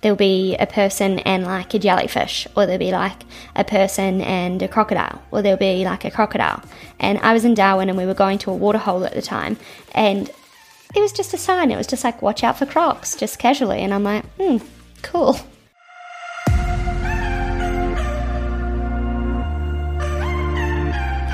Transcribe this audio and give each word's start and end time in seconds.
there'll 0.00 0.16
be 0.16 0.56
a 0.56 0.66
person 0.66 1.18
and 1.20 1.44
like 1.44 1.74
a 1.74 1.78
jellyfish, 1.78 2.46
or 2.56 2.66
there'll 2.66 2.78
be 2.78 2.92
like 2.92 3.22
a 3.56 3.64
person 3.64 4.20
and 4.22 4.62
a 4.62 4.68
crocodile, 4.68 5.22
or 5.30 5.42
there'll 5.42 5.58
be 5.58 5.84
like 5.84 6.04
a 6.04 6.10
crocodile. 6.10 6.62
And 6.98 7.18
I 7.18 7.32
was 7.32 7.44
in 7.44 7.54
Darwin 7.54 7.88
and 7.88 7.98
we 7.98 8.06
were 8.06 8.14
going 8.14 8.38
to 8.38 8.50
a 8.50 8.54
waterhole 8.54 9.04
at 9.04 9.14
the 9.14 9.22
time, 9.22 9.56
and 9.92 10.30
it 10.94 11.00
was 11.00 11.12
just 11.12 11.34
a 11.34 11.38
sign. 11.38 11.70
It 11.70 11.76
was 11.76 11.86
just 11.86 12.04
like, 12.04 12.22
watch 12.22 12.42
out 12.42 12.58
for 12.58 12.66
crocs, 12.66 13.14
just 13.14 13.38
casually. 13.38 13.80
And 13.80 13.92
I'm 13.92 14.04
like, 14.04 14.24
hmm, 14.40 14.56
cool. 15.02 15.34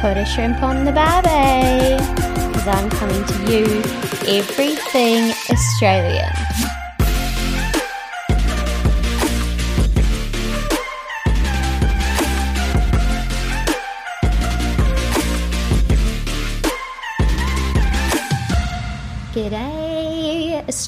Put 0.01 0.19
a 0.19 0.27
shrimp 0.27 0.63
on 0.63 0.85
the 0.85 0.93
barbie. 0.93 2.03
Because 2.49 2.67
I'm 2.67 2.91
coming 2.91 3.25
to 3.25 3.53
you 3.53 3.65
everything 4.27 5.31
Australian. 5.51 6.84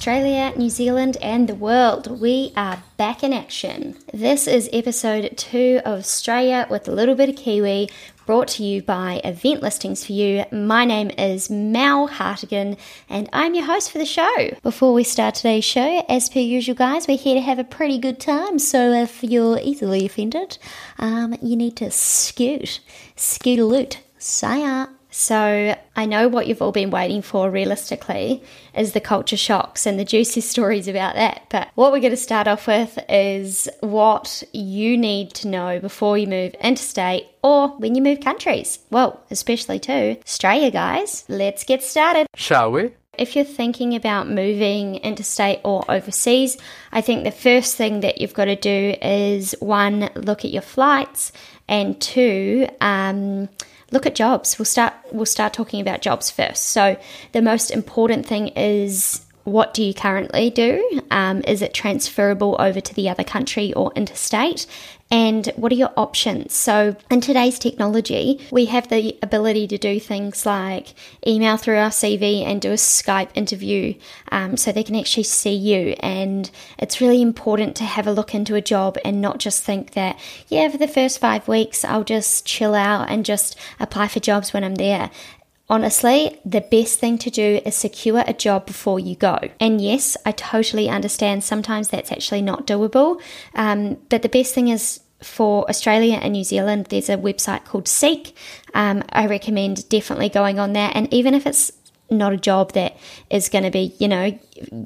Australia, 0.07 0.53
New 0.57 0.71
Zealand, 0.71 1.17
and 1.21 1.49
the 1.49 1.55
world. 1.57 2.21
We 2.21 2.53
are 2.57 2.81
back 2.97 3.25
in 3.25 3.33
action. 3.33 3.97
This 4.15 4.47
is 4.47 4.71
episode 4.73 5.37
two 5.37 5.81
of 5.85 5.99
Australia 5.99 6.65
with 6.71 6.87
a 6.87 6.93
little 6.93 7.17
bit 7.17 7.29
of 7.29 7.35
Kiwi, 7.35 7.91
brought 8.25 8.47
to 8.47 8.63
you 8.63 8.83
by 8.83 9.21
Event 9.25 9.65
Listings 9.65 10.07
for 10.07 10.13
You. 10.13 10.45
My 10.53 10.85
name 10.85 11.11
is 11.19 11.51
Mal 11.51 12.07
Hartigan, 12.07 12.77
and 13.09 13.29
I'm 13.33 13.57
your 13.57 13.65
host 13.65 13.91
for 13.91 13.99
the 13.99 14.07
show. 14.07 14.57
Before 14.63 14.95
we 14.95 15.03
start 15.03 15.35
today's 15.35 15.65
show, 15.65 16.05
as 16.09 16.29
per 16.29 16.39
usual, 16.39 16.77
guys, 16.77 17.09
we're 17.09 17.19
here 17.19 17.35
to 17.35 17.41
have 17.41 17.59
a 17.59 17.65
pretty 17.65 17.99
good 17.99 18.21
time. 18.21 18.61
So 18.61 18.93
if 18.93 19.25
you're 19.25 19.59
easily 19.59 20.07
offended, 20.07 20.57
um, 21.01 21.37
you 21.43 21.57
need 21.57 21.75
to 21.79 21.91
scoot, 21.91 22.79
scoot 23.17 23.59
a 23.59 23.65
loot. 23.65 23.99
Say. 24.19 24.87
So, 25.19 25.75
I 25.97 26.05
know 26.05 26.29
what 26.29 26.47
you've 26.47 26.61
all 26.61 26.73
been 26.73 26.91
waiting 26.91 27.23
for 27.23 27.51
realistically 27.51 28.43
is 28.75 28.93
the 28.93 29.01
culture 29.01 29.39
shocks 29.39 29.87
and 29.87 29.99
the 29.99 30.05
juicy 30.05 30.41
stories 30.43 30.89
about 30.89 31.15
that. 31.15 31.47
But 31.49 31.71
what 31.75 31.91
we're 31.91 32.01
going 32.01 32.11
to 32.11 32.19
start 32.19 32.47
off 32.47 32.67
with 32.67 32.99
is 33.09 33.67
what 33.81 34.43
you 34.53 34.99
need 34.99 35.33
to 35.37 35.49
know 35.49 35.81
before 35.81 36.19
you 36.19 36.27
move 36.27 36.53
interstate 36.61 37.29
or 37.43 37.69
when 37.79 37.95
you 37.95 38.03
move 38.03 38.21
countries. 38.21 38.79
Well, 38.91 39.25
especially 39.31 39.79
to 39.81 40.21
Australia, 40.21 40.71
guys. 40.71 41.25
Let's 41.31 41.65
get 41.65 41.83
started. 41.83 42.27
Shall 42.35 42.73
we? 42.73 42.93
If 43.15 43.35
you're 43.37 43.47
thinking 43.47 43.95
about 43.95 44.29
moving 44.29 44.97
interstate 44.97 45.61
or 45.65 45.83
overseas, 45.91 46.59
I 46.93 47.01
think 47.01 47.25
the 47.25 47.31
first 47.31 47.75
thing 47.77 48.01
that 48.01 48.21
you've 48.21 48.35
got 48.35 48.45
to 48.45 48.57
do 48.57 48.95
is 49.01 49.55
one, 49.61 50.11
look 50.15 50.45
at 50.45 50.51
your 50.51 50.61
flights, 50.61 51.33
and 51.67 51.99
two, 51.99 52.69
um, 52.83 53.49
look 53.97 54.07
at 54.07 54.15
jobs. 54.15 54.59
We'll 54.59 54.67
start 54.67 54.93
we'll 55.11 55.27
start 55.27 55.55
talking 55.55 55.81
about 55.81 56.03
jobs 56.03 56.31
first. 56.31 56.67
So 56.67 56.99
the 57.33 57.41
most 57.41 57.71
important 57.71 58.27
thing 58.27 58.49
is 58.49 59.26
what 59.47 59.73
do 59.73 59.83
you 59.83 59.95
currently 59.95 60.51
do? 60.51 61.01
Um, 61.13 61.41
is 61.47 61.63
it 61.63 61.73
transferable 61.73 62.57
over 62.59 62.81
to 62.81 62.95
the 62.95 63.09
other 63.09 63.23
country 63.23 63.73
or 63.75 63.93
interstate? 63.95 64.67
And 65.09 65.47
what 65.55 65.71
are 65.71 65.77
your 65.77 65.93
options? 65.97 66.53
So, 66.53 66.97
in 67.13 67.21
today's 67.21 67.61
technology, 67.61 68.45
we 68.51 68.65
have 68.65 68.89
the 68.89 69.17
ability 69.23 69.69
to 69.69 69.79
do 69.79 70.01
things 70.01 70.45
like 70.45 70.95
email 71.25 71.57
through 71.57 71.77
our 71.77 71.91
CV 71.91 72.45
and 72.45 72.61
do 72.61 72.73
a 72.73 72.75
Skype 72.75 73.29
interview 73.37 73.95
um, 74.33 74.57
so 74.57 74.73
they 74.73 74.83
can 74.83 74.97
actually 74.97 75.23
see 75.23 75.55
you. 75.55 75.95
And 76.01 76.51
it's 76.77 77.01
really 77.01 77.23
important 77.23 77.77
to 77.77 77.85
have 77.85 78.09
a 78.09 78.13
look 78.13 78.35
into 78.35 78.57
a 78.57 78.61
job 78.61 78.99
and 79.05 79.21
not 79.21 79.39
just 79.39 79.63
think 79.63 79.93
that, 79.93 80.19
yeah, 80.49 80.69
for 80.69 80.79
the 80.79 80.89
first 80.89 81.21
five 81.21 81.47
weeks, 81.47 81.85
I'll 81.85 82.03
just 82.03 82.45
chill 82.45 82.75
out 82.75 83.09
and 83.09 83.25
just 83.25 83.57
apply 83.79 84.09
for 84.09 84.19
jobs 84.19 84.53
when 84.53 84.65
I'm 84.65 84.75
there. 84.75 85.13
Honestly, 85.69 86.39
the 86.45 86.61
best 86.61 87.01
thing 87.01 87.19
to 87.19 87.31
do 87.31 87.61
is 87.65 87.75
secure 87.75 88.23
a 88.27 88.33
job 88.33 88.67
before 88.67 89.01
you 89.01 89.17
go. 89.17 89.37
And 89.59 89.81
yes, 89.81 90.17
I 90.25 90.31
totally 90.31 90.89
understand 90.89 91.43
sometimes 91.43 91.89
that's 91.89 92.13
actually 92.13 92.43
not 92.43 92.67
doable. 92.67 93.21
Um, 93.55 93.99
but 94.09 94.23
the 94.23 94.29
best 94.29 94.55
thing 94.55 94.69
is 94.69 95.01
for 95.23 95.69
Australia 95.69 96.19
and 96.23 96.35
New 96.35 96.45
Zealand, 96.45 96.87
there's 96.87 97.09
a 97.09 97.17
website 97.17 97.65
called 97.65 97.89
Seek. 97.89 98.37
Um, 98.75 99.03
I 99.11 99.27
recommend 99.27 99.89
definitely 99.89 100.29
going 100.29 100.61
on 100.61 100.73
there. 100.73 100.93
And 100.95 101.13
even 101.13 101.35
if 101.35 101.47
it's 101.47 101.73
not 102.11 102.33
a 102.33 102.37
job 102.37 102.73
that 102.73 102.97
is 103.31 103.49
going 103.49 103.65
to 103.65 103.71
be, 103.71 103.95
you 103.99 104.09
know, 104.09 104.39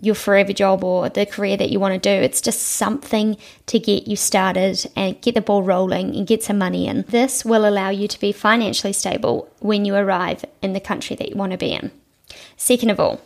your 0.03 0.15
forever 0.15 0.53
job 0.53 0.83
or 0.85 1.09
the 1.09 1.27
career 1.27 1.57
that 1.57 1.71
you 1.71 1.79
want 1.79 2.01
to 2.01 2.17
do. 2.17 2.23
It's 2.23 2.41
just 2.41 2.63
something 2.63 3.37
to 3.67 3.79
get 3.79 4.09
you 4.09 4.17
started 4.17 4.91
and 4.97 5.21
get 5.21 5.35
the 5.35 5.41
ball 5.41 5.63
rolling 5.63 6.17
and 6.17 6.27
get 6.27 6.43
some 6.43 6.59
money 6.59 6.87
in. 6.87 7.05
This 7.09 7.45
will 7.45 7.67
allow 7.69 7.91
you 7.91 8.09
to 8.09 8.21
be 8.21 8.33
financially 8.33 8.93
stable 8.93 9.51
when 9.61 9.85
you 9.85 9.95
arrive 9.95 10.45
in 10.63 10.73
the 10.73 10.81
country 10.81 11.17
that 11.17 11.29
you 11.29 11.37
want 11.37 11.53
to 11.53 11.59
be 11.59 11.73
in. 11.73 11.91
Second 12.57 12.91
of 12.91 13.01
all, 13.01 13.21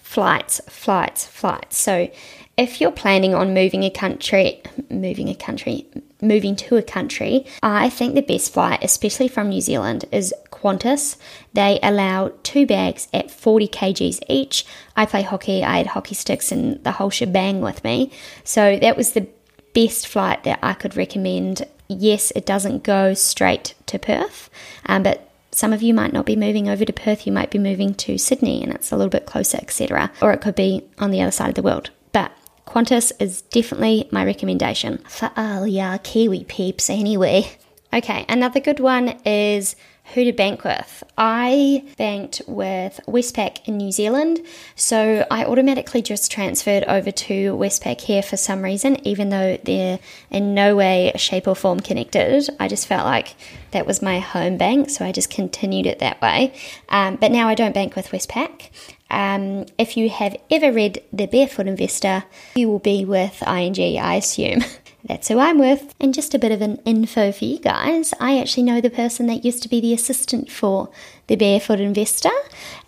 flights, 0.00 0.60
flights, 0.68 1.26
flights. 1.26 1.76
So 1.76 2.10
if 2.56 2.80
you're 2.80 2.92
planning 2.92 3.34
on 3.34 3.52
moving 3.52 3.82
a 3.82 3.90
country, 3.90 4.62
moving 4.88 5.28
a 5.28 5.34
country, 5.34 5.86
moving 6.22 6.54
to 6.56 6.76
a 6.76 6.82
country, 6.82 7.46
I 7.62 7.90
think 7.90 8.14
the 8.14 8.22
best 8.22 8.52
flight, 8.52 8.78
especially 8.82 9.28
from 9.28 9.48
New 9.48 9.60
Zealand, 9.60 10.04
is 10.12 10.32
Qantas. 10.64 11.16
They 11.52 11.78
allow 11.82 12.32
two 12.42 12.66
bags 12.66 13.06
at 13.12 13.30
40 13.30 13.68
kgs 13.68 14.20
each. 14.28 14.64
I 14.96 15.04
play 15.04 15.22
hockey, 15.22 15.62
I 15.62 15.76
had 15.78 15.88
hockey 15.88 16.14
sticks 16.14 16.50
and 16.50 16.82
the 16.84 16.92
whole 16.92 17.10
shebang 17.10 17.60
with 17.60 17.84
me. 17.84 18.10
So 18.44 18.78
that 18.78 18.96
was 18.96 19.12
the 19.12 19.28
best 19.74 20.08
flight 20.08 20.44
that 20.44 20.58
I 20.62 20.72
could 20.72 20.96
recommend. 20.96 21.66
Yes, 21.88 22.32
it 22.34 22.46
doesn't 22.46 22.82
go 22.82 23.12
straight 23.12 23.74
to 23.86 23.98
Perth, 23.98 24.48
um, 24.86 25.02
but 25.02 25.30
some 25.50 25.72
of 25.72 25.82
you 25.82 25.92
might 25.92 26.12
not 26.12 26.24
be 26.24 26.34
moving 26.34 26.68
over 26.68 26.84
to 26.84 26.92
Perth, 26.92 27.26
you 27.26 27.32
might 27.32 27.50
be 27.50 27.58
moving 27.58 27.94
to 27.94 28.16
Sydney 28.16 28.62
and 28.62 28.72
it's 28.72 28.90
a 28.90 28.96
little 28.96 29.10
bit 29.10 29.26
closer, 29.26 29.58
etc. 29.58 30.10
Or 30.22 30.32
it 30.32 30.40
could 30.40 30.54
be 30.54 30.82
on 30.98 31.10
the 31.10 31.20
other 31.20 31.30
side 31.30 31.50
of 31.50 31.54
the 31.54 31.62
world. 31.62 31.90
But 32.12 32.32
Qantas 32.66 33.12
is 33.20 33.42
definitely 33.42 34.08
my 34.10 34.24
recommendation 34.24 34.98
for 35.08 35.30
all 35.36 35.66
your 35.66 35.98
Kiwi 35.98 36.44
peeps, 36.44 36.88
anyway. 36.88 37.52
Okay, 37.92 38.24
another 38.28 38.58
good 38.58 38.80
one 38.80 39.10
is 39.24 39.76
who 40.12 40.24
to 40.24 40.32
bank 40.32 40.64
with. 40.64 41.02
I 41.16 41.84
banked 41.96 42.42
with 42.46 43.00
Westpac 43.06 43.66
in 43.66 43.78
New 43.78 43.90
Zealand, 43.90 44.40
so 44.76 45.26
I 45.30 45.44
automatically 45.44 46.02
just 46.02 46.30
transferred 46.30 46.84
over 46.84 47.10
to 47.10 47.56
Westpac 47.56 48.00
here 48.02 48.22
for 48.22 48.36
some 48.36 48.62
reason, 48.62 49.04
even 49.06 49.30
though 49.30 49.58
they're 49.64 49.98
in 50.30 50.54
no 50.54 50.76
way, 50.76 51.12
shape, 51.16 51.48
or 51.48 51.56
form 51.56 51.80
connected. 51.80 52.48
I 52.60 52.68
just 52.68 52.86
felt 52.86 53.06
like 53.06 53.34
that 53.70 53.86
was 53.86 54.02
my 54.02 54.20
home 54.20 54.58
bank, 54.58 54.90
so 54.90 55.04
I 55.04 55.12
just 55.12 55.30
continued 55.30 55.86
it 55.86 56.00
that 56.00 56.20
way. 56.20 56.54
Um, 56.90 57.16
but 57.16 57.32
now 57.32 57.48
I 57.48 57.54
don't 57.54 57.74
bank 57.74 57.96
with 57.96 58.08
Westpac. 58.08 58.70
Um, 59.10 59.66
if 59.78 59.96
you 59.96 60.10
have 60.10 60.36
ever 60.50 60.72
read 60.72 61.02
The 61.12 61.26
Barefoot 61.26 61.66
Investor, 61.66 62.24
you 62.56 62.68
will 62.68 62.78
be 62.78 63.04
with 63.04 63.42
ING, 63.46 63.98
I 63.98 64.16
assume. 64.16 64.64
That's 65.04 65.28
who 65.28 65.38
I'm 65.38 65.58
with. 65.58 65.94
And 66.00 66.14
just 66.14 66.34
a 66.34 66.38
bit 66.38 66.52
of 66.52 66.62
an 66.62 66.76
info 66.84 67.30
for 67.30 67.44
you 67.44 67.58
guys 67.58 68.14
I 68.20 68.38
actually 68.38 68.62
know 68.62 68.80
the 68.80 68.90
person 68.90 69.26
that 69.26 69.44
used 69.44 69.62
to 69.62 69.68
be 69.68 69.80
the 69.80 69.94
assistant 69.94 70.50
for 70.50 70.88
the 71.26 71.36
Barefoot 71.36 71.80
Investor, 71.80 72.30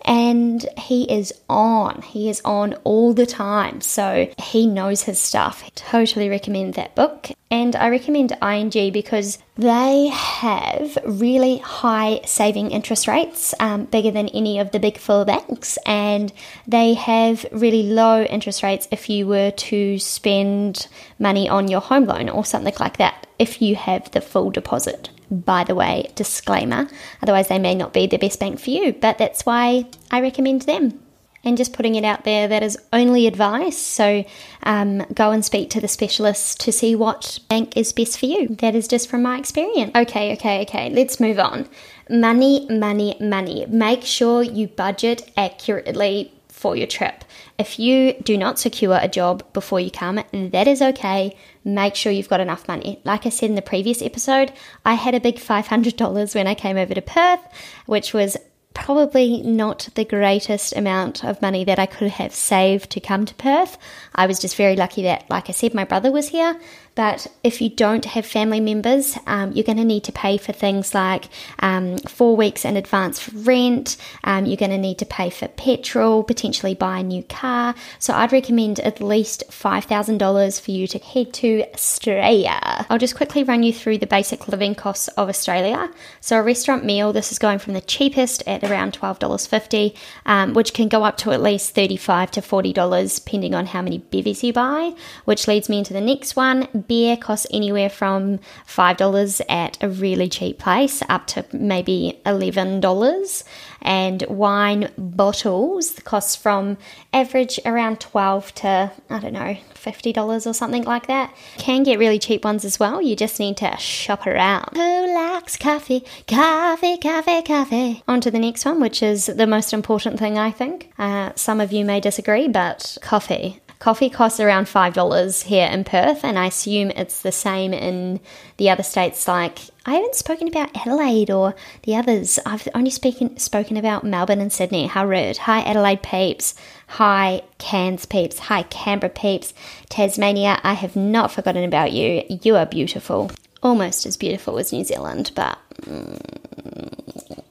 and 0.05 0.65
he 0.77 1.03
is 1.11 1.33
on. 1.49 2.01
He 2.03 2.29
is 2.29 2.41
on 2.45 2.75
all 2.83 3.13
the 3.13 3.25
time, 3.25 3.81
so 3.81 4.31
he 4.37 4.67
knows 4.67 5.03
his 5.03 5.19
stuff. 5.19 5.69
Totally 5.75 6.29
recommend 6.29 6.75
that 6.75 6.95
book. 6.95 7.29
And 7.49 7.75
I 7.75 7.89
recommend 7.89 8.37
ING 8.41 8.91
because 8.91 9.39
they 9.57 10.07
have 10.07 10.97
really 11.05 11.57
high 11.57 12.21
saving 12.25 12.71
interest 12.71 13.07
rates, 13.07 13.53
um, 13.59 13.85
bigger 13.85 14.11
than 14.11 14.29
any 14.29 14.59
of 14.59 14.71
the 14.71 14.79
big 14.79 14.97
four 14.97 15.25
banks, 15.25 15.77
and 15.85 16.31
they 16.67 16.93
have 16.93 17.45
really 17.51 17.83
low 17.83 18.23
interest 18.23 18.63
rates 18.63 18.87
if 18.91 19.09
you 19.09 19.27
were 19.27 19.51
to 19.51 19.99
spend 19.99 20.87
money 21.19 21.49
on 21.49 21.67
your 21.67 21.81
home 21.81 22.05
loan 22.05 22.29
or 22.29 22.45
something 22.45 22.75
like 22.79 22.97
that 22.97 23.27
if 23.39 23.61
you 23.61 23.75
have 23.75 24.09
the 24.11 24.21
full 24.21 24.51
deposit 24.51 25.09
by 25.29 25.65
the 25.65 25.75
way, 25.75 26.09
disclaimer. 26.15 26.87
Otherwise, 27.21 27.49
they 27.49 27.59
may 27.59 27.75
not 27.75 27.93
be 27.93 28.07
the 28.07 28.17
best 28.17 28.39
bank 28.39 28.59
for 28.59 28.69
you, 28.69 28.93
but 28.93 29.17
that's 29.17 29.45
why 29.45 29.85
I 30.09 30.21
recommend 30.21 30.61
them. 30.61 31.01
And 31.43 31.57
just 31.57 31.73
putting 31.73 31.95
it 31.95 32.03
out 32.03 32.23
there, 32.23 32.47
that 32.47 32.63
is 32.63 32.77
only 32.91 33.27
advice. 33.27 33.77
So 33.77 34.25
um, 34.63 35.05
go 35.13 35.31
and 35.31 35.45
speak 35.45 35.69
to 35.71 35.81
the 35.81 35.87
specialist 35.87 36.59
to 36.61 36.71
see 36.71 36.95
what 36.95 37.39
bank 37.49 37.77
is 37.77 37.93
best 37.93 38.19
for 38.19 38.25
you. 38.25 38.49
That 38.49 38.75
is 38.75 38.87
just 38.87 39.09
from 39.09 39.21
my 39.21 39.37
experience. 39.37 39.91
Okay, 39.95 40.33
okay, 40.33 40.61
okay, 40.63 40.89
let's 40.89 41.19
move 41.19 41.39
on. 41.39 41.69
Money, 42.09 42.67
money, 42.69 43.15
money. 43.19 43.65
Make 43.67 44.03
sure 44.03 44.43
you 44.43 44.67
budget 44.67 45.31
accurately 45.37 46.33
for 46.57 46.75
your 46.75 46.87
trip. 46.87 47.23
If 47.59 47.77
you 47.77 48.13
do 48.23 48.35
not 48.35 48.57
secure 48.57 48.97
a 48.99 49.07
job 49.07 49.43
before 49.53 49.79
you 49.79 49.91
come, 49.91 50.19
that 50.33 50.67
is 50.67 50.81
okay. 50.81 51.37
Make 51.63 51.95
sure 51.95 52.11
you've 52.11 52.29
got 52.29 52.39
enough 52.39 52.67
money. 52.67 52.99
Like 53.03 53.27
I 53.27 53.29
said 53.29 53.49
in 53.49 53.55
the 53.55 53.61
previous 53.61 54.01
episode, 54.01 54.51
I 54.83 54.95
had 54.95 55.13
a 55.13 55.19
big 55.19 55.35
$500 55.35 56.33
when 56.33 56.47
I 56.47 56.55
came 56.55 56.77
over 56.77 56.95
to 56.95 57.01
Perth, 57.01 57.41
which 57.85 58.11
was 58.11 58.37
probably 58.77 59.41
not 59.41 59.89
the 59.95 60.05
greatest 60.05 60.75
amount 60.75 61.25
of 61.25 61.41
money 61.41 61.63
that 61.65 61.79
I 61.79 61.87
could 61.87 62.11
have 62.11 62.33
saved 62.33 62.91
to 62.91 62.99
come 62.99 63.25
to 63.25 63.33
Perth. 63.33 63.75
I 64.13 64.27
was 64.27 64.39
just 64.39 64.55
very 64.55 64.75
lucky 64.75 65.01
that, 65.01 65.27
like 65.31 65.49
I 65.49 65.51
said, 65.51 65.73
my 65.73 65.83
brother 65.83 66.11
was 66.11 66.29
here. 66.29 66.57
But 66.97 67.27
if 67.43 67.61
you 67.61 67.69
don't 67.69 68.05
have 68.05 68.25
family 68.25 68.59
members, 68.59 69.19
um, 69.27 69.51
you're 69.51 69.63
going 69.63 69.77
to 69.77 69.85
need 69.85 70.03
to 70.05 70.11
pay 70.11 70.39
for 70.39 70.51
things 70.51 70.95
like 70.95 71.25
um, 71.59 71.99
four 71.99 72.35
weeks 72.35 72.65
in 72.65 72.75
advance 72.75 73.19
for 73.19 73.37
rent. 73.37 73.97
Um, 74.23 74.47
you're 74.47 74.57
going 74.57 74.71
to 74.71 74.79
need 74.79 74.97
to 74.97 75.05
pay 75.05 75.29
for 75.29 75.47
petrol, 75.47 76.23
potentially 76.23 76.73
buy 76.73 76.97
a 76.97 77.03
new 77.03 77.21
car. 77.21 77.75
So 77.99 78.15
I'd 78.15 78.31
recommend 78.31 78.79
at 78.79 78.99
least 78.99 79.43
$5,000 79.51 80.59
for 80.59 80.71
you 80.71 80.87
to 80.87 80.97
head 80.97 81.33
to 81.33 81.65
Australia. 81.71 82.59
I'll 82.89 82.97
just 82.97 83.15
quickly 83.15 83.43
run 83.43 83.61
you 83.61 83.73
through 83.73 83.99
the 83.99 84.07
basic 84.07 84.47
living 84.47 84.73
costs 84.73 85.07
of 85.09 85.29
Australia. 85.29 85.91
So 86.19 86.39
a 86.39 86.41
restaurant 86.41 86.83
meal, 86.83 87.13
this 87.13 87.31
is 87.31 87.37
going 87.37 87.59
from 87.59 87.73
the 87.73 87.81
cheapest 87.81 88.41
at 88.47 88.63
around 88.63 88.93
$12.50, 88.99 89.95
um, 90.25 90.55
which 90.55 90.73
can 90.73 90.87
go 90.87 91.03
up 91.03 91.17
to 91.17 91.31
at 91.31 91.43
least 91.43 91.75
35 91.75 92.31
to 92.31 92.41
$40 92.41 93.23
depending 93.23 93.53
on 93.53 93.67
how 93.67 93.83
many 93.83 93.99
bevies 93.99 94.43
you 94.43 94.51
buy, 94.51 94.95
which 95.25 95.47
leads 95.47 95.69
me 95.69 95.77
into 95.77 95.93
the 95.93 96.01
next 96.01 96.35
one 96.35 96.67
beer 96.87 97.17
costs 97.17 97.47
anywhere 97.51 97.89
from 97.89 98.39
$5 98.67 99.41
at 99.49 99.77
a 99.81 99.89
really 99.89 100.29
cheap 100.29 100.59
place 100.59 101.01
up 101.09 101.27
to 101.27 101.45
maybe 101.51 102.19
$11. 102.25 103.43
And 103.81 104.23
wine 104.27 104.89
bottles 104.97 105.93
cost 106.03 106.41
from 106.41 106.77
average 107.13 107.59
around 107.65 107.99
12 107.99 108.55
to, 108.55 108.91
I 109.09 109.19
don't 109.19 109.33
know, 109.33 109.57
$50 109.75 110.47
or 110.47 110.53
something 110.53 110.83
like 110.83 111.07
that. 111.07 111.33
Can 111.57 111.83
get 111.83 111.99
really 111.99 112.19
cheap 112.19 112.43
ones 112.43 112.65
as 112.65 112.79
well. 112.79 113.01
You 113.01 113.15
just 113.15 113.39
need 113.39 113.57
to 113.57 113.77
shop 113.77 114.25
around. 114.27 114.69
Who 114.73 115.13
likes 115.13 115.57
coffee? 115.57 116.03
Coffee, 116.27 116.97
coffee, 116.97 117.41
coffee. 117.43 118.03
On 118.07 118.19
to 118.21 118.31
the 118.31 118.39
next 118.39 118.65
one, 118.65 118.79
which 118.79 119.01
is 119.01 119.27
the 119.27 119.47
most 119.47 119.73
important 119.73 120.19
thing, 120.19 120.37
I 120.37 120.51
think. 120.51 120.91
Uh, 120.97 121.31
some 121.35 121.61
of 121.61 121.71
you 121.71 121.85
may 121.85 121.99
disagree, 121.99 122.47
but 122.47 122.97
coffee. 123.01 123.61
Coffee 123.79 124.09
costs 124.09 124.39
around 124.39 124.65
$5 124.65 125.43
here 125.43 125.67
in 125.67 125.83
Perth, 125.83 126.23
and 126.23 126.39
I 126.39 126.47
assume 126.47 126.89
it's 126.91 127.21
the 127.21 127.31
same 127.31 127.73
in 127.73 128.19
the 128.57 128.71
other 128.71 128.81
states. 128.81 129.27
Like, 129.27 129.59
I 129.85 129.93
haven't 129.93 130.15
spoken 130.15 130.47
about 130.47 130.75
Adelaide 130.75 131.29
or 131.29 131.53
the 131.83 131.95
others. 131.95 132.39
I've 132.43 132.67
only 132.73 132.89
speaking, 132.89 133.37
spoken 133.37 133.77
about 133.77 134.03
Melbourne 134.03 134.41
and 134.41 134.51
Sydney. 134.51 134.87
How 134.87 135.05
rude. 135.05 135.37
Hi, 135.37 135.61
Adelaide 135.61 136.01
peeps. 136.01 136.55
Hi, 136.87 137.43
Cairns 137.59 138.05
peeps. 138.07 138.39
Hi, 138.39 138.63
Canberra 138.63 139.11
peeps. 139.11 139.53
Tasmania, 139.89 140.59
I 140.63 140.73
have 140.73 140.95
not 140.95 141.31
forgotten 141.31 141.63
about 141.63 141.91
you. 141.91 142.23
You 142.29 142.55
are 142.55 142.65
beautiful. 142.65 143.29
Almost 143.61 144.07
as 144.07 144.17
beautiful 144.17 144.57
as 144.57 144.73
New 144.73 144.83
Zealand, 144.83 145.31
but 145.35 145.57
mm, 145.81 146.19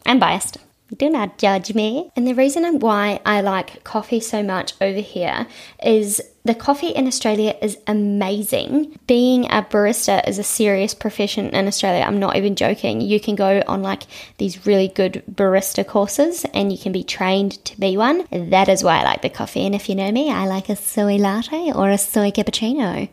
I'm 0.05 0.19
biased. 0.19 0.59
Do 0.95 1.11
not 1.11 1.39
judge 1.39 1.75
me. 1.75 2.11
And 2.15 2.27
the 2.27 2.35
reason 2.35 2.79
why 2.79 3.21
I 3.27 3.41
like 3.41 3.83
coffee 3.83 4.21
so 4.21 4.43
much 4.43 4.75
over 4.81 5.01
here 5.01 5.47
is 5.83 6.23
the 6.45 6.55
coffee 6.55 6.91
in 6.91 7.09
Australia 7.09 7.57
is 7.61 7.77
amazing. 7.89 8.97
Being 9.09 9.47
a 9.47 9.63
barista 9.63 10.27
is 10.29 10.39
a 10.39 10.45
serious 10.45 10.95
profession 10.95 11.49
in 11.49 11.67
Australia. 11.67 12.05
I'm 12.05 12.21
not 12.21 12.37
even 12.37 12.55
joking. 12.55 13.01
You 13.01 13.19
can 13.19 13.35
go 13.35 13.65
on 13.67 13.83
like 13.83 14.05
these 14.39 14.65
really 14.65 14.87
good 14.87 15.25
barista 15.29 15.85
courses 15.85 16.47
and 16.55 16.71
you 16.71 16.79
can 16.79 16.93
be 16.93 17.03
trained 17.03 17.65
to 17.65 17.81
be 17.81 17.97
one. 17.97 18.25
That 18.31 18.69
is 18.69 18.85
why 18.85 19.01
I 19.01 19.05
like 19.05 19.23
the 19.23 19.29
coffee. 19.29 19.67
And 19.67 19.75
if 19.75 19.89
you 19.89 19.97
know 19.97 20.13
me, 20.13 20.31
I 20.31 20.47
like 20.47 20.69
a 20.69 20.77
soy 20.77 21.17
latte 21.17 21.73
or 21.73 21.91
a 21.91 21.99
soy 21.99 22.31
cappuccino. 22.31 23.09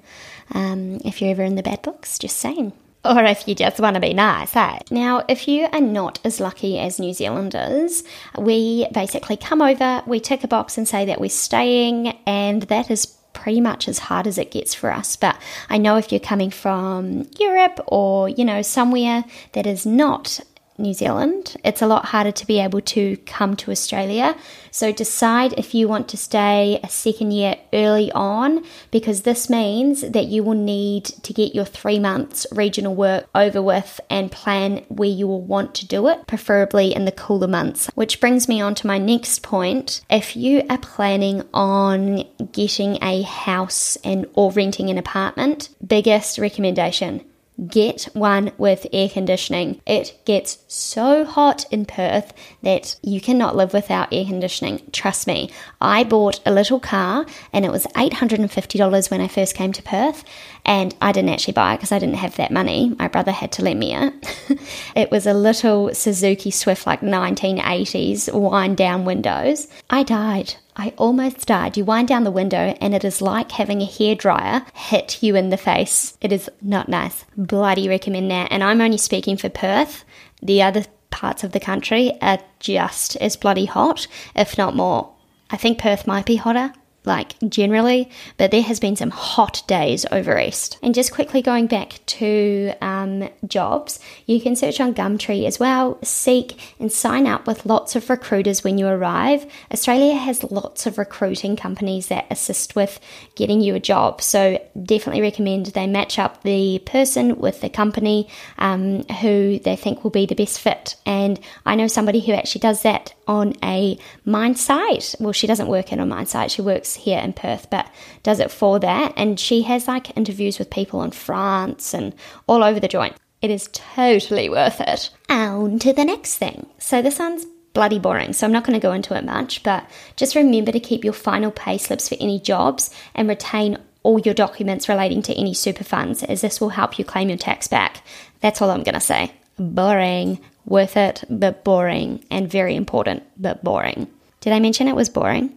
Um, 0.51 1.01
if 1.03 1.21
you're 1.21 1.31
ever 1.31 1.43
in 1.43 1.55
the 1.55 1.63
bad 1.63 1.81
books, 1.81 2.19
just 2.19 2.37
saying 2.37 2.73
or 3.05 3.23
if 3.25 3.47
you 3.47 3.55
just 3.55 3.79
want 3.79 3.95
to 3.95 3.99
be 3.99 4.13
nice? 4.13 4.55
Now, 4.91 5.23
if 5.27 5.47
you 5.47 5.67
are 5.71 5.81
not 5.81 6.19
as 6.23 6.39
lucky 6.39 6.79
as 6.79 6.99
New 6.99 7.13
Zealanders, 7.13 8.03
we 8.37 8.87
basically 8.93 9.37
come 9.37 9.61
over, 9.61 10.03
we 10.05 10.19
tick 10.19 10.43
a 10.43 10.47
box 10.47 10.77
and 10.77 10.87
say 10.87 11.05
that 11.05 11.19
we're 11.19 11.29
staying, 11.29 12.17
and 12.25 12.63
that 12.63 12.89
is 12.89 13.05
pretty 13.33 13.59
much 13.59 13.87
as 13.87 13.99
hard 13.99 14.27
as 14.27 14.37
it 14.37 14.51
gets 14.51 14.73
for 14.73 14.91
us. 14.91 15.15
But 15.15 15.37
I 15.69 15.77
know 15.77 15.97
if 15.97 16.11
you're 16.11 16.19
coming 16.19 16.49
from 16.49 17.27
Europe 17.39 17.79
or, 17.87 18.29
you 18.29 18.45
know, 18.45 18.61
somewhere 18.61 19.25
that 19.53 19.65
is 19.65 19.85
not 19.85 20.39
New 20.77 20.93
Zealand, 20.93 21.55
it's 21.63 21.81
a 21.81 21.87
lot 21.87 22.05
harder 22.05 22.31
to 22.31 22.47
be 22.47 22.59
able 22.59 22.81
to 22.81 23.17
come 23.25 23.55
to 23.57 23.71
Australia. 23.71 24.35
So 24.71 24.91
decide 24.91 25.53
if 25.53 25.75
you 25.75 25.87
want 25.87 26.07
to 26.09 26.17
stay 26.17 26.79
a 26.83 26.89
second 26.89 27.31
year 27.31 27.55
early 27.71 28.11
on 28.11 28.63
because 28.89 29.21
this 29.21 29.49
means 29.49 30.01
that 30.01 30.25
you 30.25 30.43
will 30.43 30.55
need 30.55 31.05
to 31.05 31.33
get 31.33 31.53
your 31.53 31.65
three 31.65 31.99
months 31.99 32.47
regional 32.51 32.95
work 32.95 33.27
over 33.35 33.61
with 33.61 33.99
and 34.09 34.31
plan 34.31 34.83
where 34.87 35.09
you 35.09 35.27
will 35.27 35.41
want 35.41 35.75
to 35.75 35.87
do 35.87 36.07
it, 36.07 36.25
preferably 36.27 36.95
in 36.95 37.05
the 37.05 37.11
cooler 37.11 37.47
months. 37.47 37.87
Which 37.93 38.19
brings 38.19 38.47
me 38.47 38.59
on 38.59 38.73
to 38.75 38.87
my 38.87 38.97
next 38.97 39.43
point. 39.43 40.01
If 40.09 40.35
you 40.35 40.63
are 40.69 40.77
planning 40.77 41.43
on 41.53 42.23
getting 42.51 42.97
a 43.03 43.21
house 43.21 43.95
and 44.03 44.25
or 44.33 44.51
renting 44.51 44.89
an 44.89 44.97
apartment, 44.97 45.69
biggest 45.85 46.37
recommendation 46.39 47.23
Get 47.67 48.03
one 48.13 48.51
with 48.57 48.87
air 48.91 49.09
conditioning. 49.09 49.81
It 49.85 50.19
gets 50.25 50.63
so 50.67 51.23
hot 51.23 51.65
in 51.71 51.85
Perth 51.85 52.33
that 52.61 52.95
you 53.03 53.21
cannot 53.21 53.55
live 53.55 53.73
without 53.73 54.11
air 54.11 54.25
conditioning. 54.25 54.81
Trust 54.91 55.27
me. 55.27 55.51
I 55.79 56.03
bought 56.03 56.39
a 56.45 56.51
little 56.51 56.79
car 56.79 57.25
and 57.51 57.63
it 57.63 57.71
was 57.71 57.85
$850 57.95 59.11
when 59.11 59.21
I 59.21 59.27
first 59.27 59.55
came 59.55 59.71
to 59.73 59.83
Perth, 59.83 60.23
and 60.65 60.95
I 61.01 61.11
didn't 61.11 61.29
actually 61.29 61.53
buy 61.53 61.73
it 61.73 61.77
because 61.77 61.91
I 61.91 61.99
didn't 61.99 62.15
have 62.15 62.35
that 62.37 62.51
money. 62.51 62.95
My 62.97 63.07
brother 63.07 63.31
had 63.31 63.51
to 63.53 63.61
lend 63.63 63.79
me 63.79 63.95
it. 63.95 64.59
it 64.95 65.11
was 65.11 65.27
a 65.27 65.33
little 65.33 65.93
Suzuki 65.93 66.51
Swift, 66.51 66.87
like 66.87 67.01
1980s, 67.01 68.33
wind 68.33 68.77
down 68.77 69.05
windows. 69.05 69.67
I 69.89 70.03
died. 70.03 70.55
I 70.75 70.93
almost 70.97 71.45
died. 71.45 71.77
You 71.77 71.85
wind 71.85 72.07
down 72.07 72.23
the 72.23 72.31
window, 72.31 72.75
and 72.81 72.95
it 72.95 73.03
is 73.03 73.21
like 73.21 73.51
having 73.51 73.81
a 73.81 73.85
hairdryer 73.87 74.65
hit 74.73 75.21
you 75.21 75.35
in 75.35 75.49
the 75.49 75.57
face. 75.57 76.17
It 76.21 76.31
is 76.31 76.49
not 76.61 76.89
nice. 76.89 77.25
Bloody 77.37 77.87
recommend 77.87 78.31
that. 78.31 78.51
And 78.51 78.63
I'm 78.63 78.81
only 78.81 78.97
speaking 78.97 79.37
for 79.37 79.49
Perth. 79.49 80.03
The 80.41 80.61
other 80.61 80.85
parts 81.11 81.43
of 81.43 81.51
the 81.51 81.59
country 81.59 82.11
are 82.21 82.39
just 82.59 83.15
as 83.17 83.35
bloody 83.35 83.65
hot, 83.65 84.07
if 84.35 84.57
not 84.57 84.75
more. 84.75 85.11
I 85.51 85.57
think 85.57 85.77
Perth 85.77 86.07
might 86.07 86.25
be 86.25 86.37
hotter, 86.37 86.73
like 87.05 87.35
generally, 87.47 88.09
but 88.37 88.51
there 88.51 88.61
has 88.61 88.79
been 88.79 88.95
some 88.95 89.09
hot 89.09 89.63
days 89.67 90.05
over 90.11 90.39
east. 90.39 90.77
And 90.81 90.95
just 90.95 91.13
quickly 91.13 91.41
going 91.41 91.67
back 91.67 91.99
to 92.05 92.73
um, 92.81 93.29
jobs, 93.45 93.99
you 94.25 94.39
can 94.39 94.55
search 94.55 94.79
on 94.79 94.93
Gumtree 94.93 95.45
as 95.45 95.59
well, 95.59 95.99
seek 96.03 96.59
and 96.79 96.91
sign 96.91 97.27
up 97.27 97.47
with 97.47 97.65
lots 97.65 97.95
of 97.95 98.09
recruiters 98.09 98.63
when 98.63 98.77
you 98.77 98.87
arrive. 98.87 99.45
Australia 99.71 100.15
has 100.15 100.43
lots 100.43 100.85
of 100.85 100.97
recruiting 100.97 101.55
companies 101.55 102.07
that 102.07 102.25
assist 102.29 102.75
with 102.75 102.99
getting 103.35 103.61
you 103.61 103.75
a 103.75 103.79
job, 103.79 104.21
so 104.21 104.59
definitely 104.81 105.21
recommend 105.21 105.67
they 105.67 105.87
match 105.87 106.17
up 106.17 106.43
the 106.43 106.79
person 106.85 107.37
with 107.37 107.61
the 107.61 107.69
company 107.69 108.27
um, 108.57 109.03
who 109.21 109.59
they 109.59 109.75
think 109.75 110.03
will 110.03 110.11
be 110.11 110.25
the 110.25 110.35
best 110.35 110.59
fit. 110.59 110.95
And 111.05 111.39
I 111.65 111.75
know 111.75 111.87
somebody 111.87 112.19
who 112.19 112.33
actually 112.33 112.61
does 112.61 112.83
that 112.83 113.13
on 113.27 113.53
a 113.63 113.97
mine 114.25 114.55
site. 114.55 115.15
Well, 115.19 115.33
she 115.33 115.47
doesn't 115.47 115.67
work 115.67 115.91
in 115.91 115.99
a 115.99 116.05
mine 116.05 116.25
site, 116.25 116.51
she 116.51 116.61
works 116.61 116.92
here 116.95 117.19
in 117.19 117.33
Perth, 117.33 117.69
but 117.69 117.87
does 118.23 118.39
it 118.39 118.51
for 118.51 118.79
that. 118.79 119.13
And 119.15 119.39
she 119.39 119.63
has 119.63 119.87
like 119.87 120.15
interviews 120.17 120.59
with 120.59 120.69
people 120.69 121.03
in 121.03 121.11
France 121.11 121.93
and 121.93 122.13
all 122.47 122.63
over 122.63 122.79
the 122.79 122.87
joint. 122.87 123.15
It 123.41 123.51
is 123.51 123.69
totally 123.73 124.49
worth 124.49 124.79
it. 124.79 125.09
On 125.29 125.77
to 125.79 125.91
the 125.91 126.05
next 126.05 126.37
thing. 126.37 126.67
So 126.79 127.01
this 127.01 127.19
one's 127.19 127.45
bloody 127.73 127.99
boring, 127.99 128.33
so 128.33 128.45
I'm 128.45 128.53
not 128.53 128.63
going 128.63 128.79
to 128.79 128.87
go 128.87 128.93
into 128.93 129.17
it 129.17 129.25
much, 129.25 129.63
but 129.63 129.85
just 130.15 130.35
remember 130.35 130.71
to 130.71 130.79
keep 130.79 131.03
your 131.03 131.13
final 131.13 131.51
pay 131.51 131.77
slips 131.77 132.07
for 132.07 132.15
any 132.19 132.39
jobs 132.39 132.93
and 133.15 133.27
retain 133.27 133.77
all 134.03 134.19
your 134.19 134.33
documents 134.33 134.87
relating 134.87 135.21
to 135.23 135.33
any 135.33 135.53
super 135.53 135.83
funds, 135.83 136.23
as 136.23 136.41
this 136.41 136.61
will 136.61 136.69
help 136.69 136.99
you 136.99 137.05
claim 137.05 137.29
your 137.29 137.37
tax 137.37 137.67
back. 137.67 138.05
That's 138.41 138.61
all 138.61 138.69
I'm 138.69 138.83
going 138.83 138.93
to 138.93 138.99
say. 138.99 139.33
Boring. 139.57 140.39
Worth 140.65 140.95
it, 140.95 141.23
but 141.29 141.63
boring. 141.63 142.23
And 142.29 142.49
very 142.49 142.75
important, 142.75 143.23
but 143.37 143.63
boring. 143.63 144.07
Did 144.39 144.53
I 144.53 144.59
mention 144.59 144.87
it 144.87 144.95
was 144.95 145.09
boring? 145.09 145.55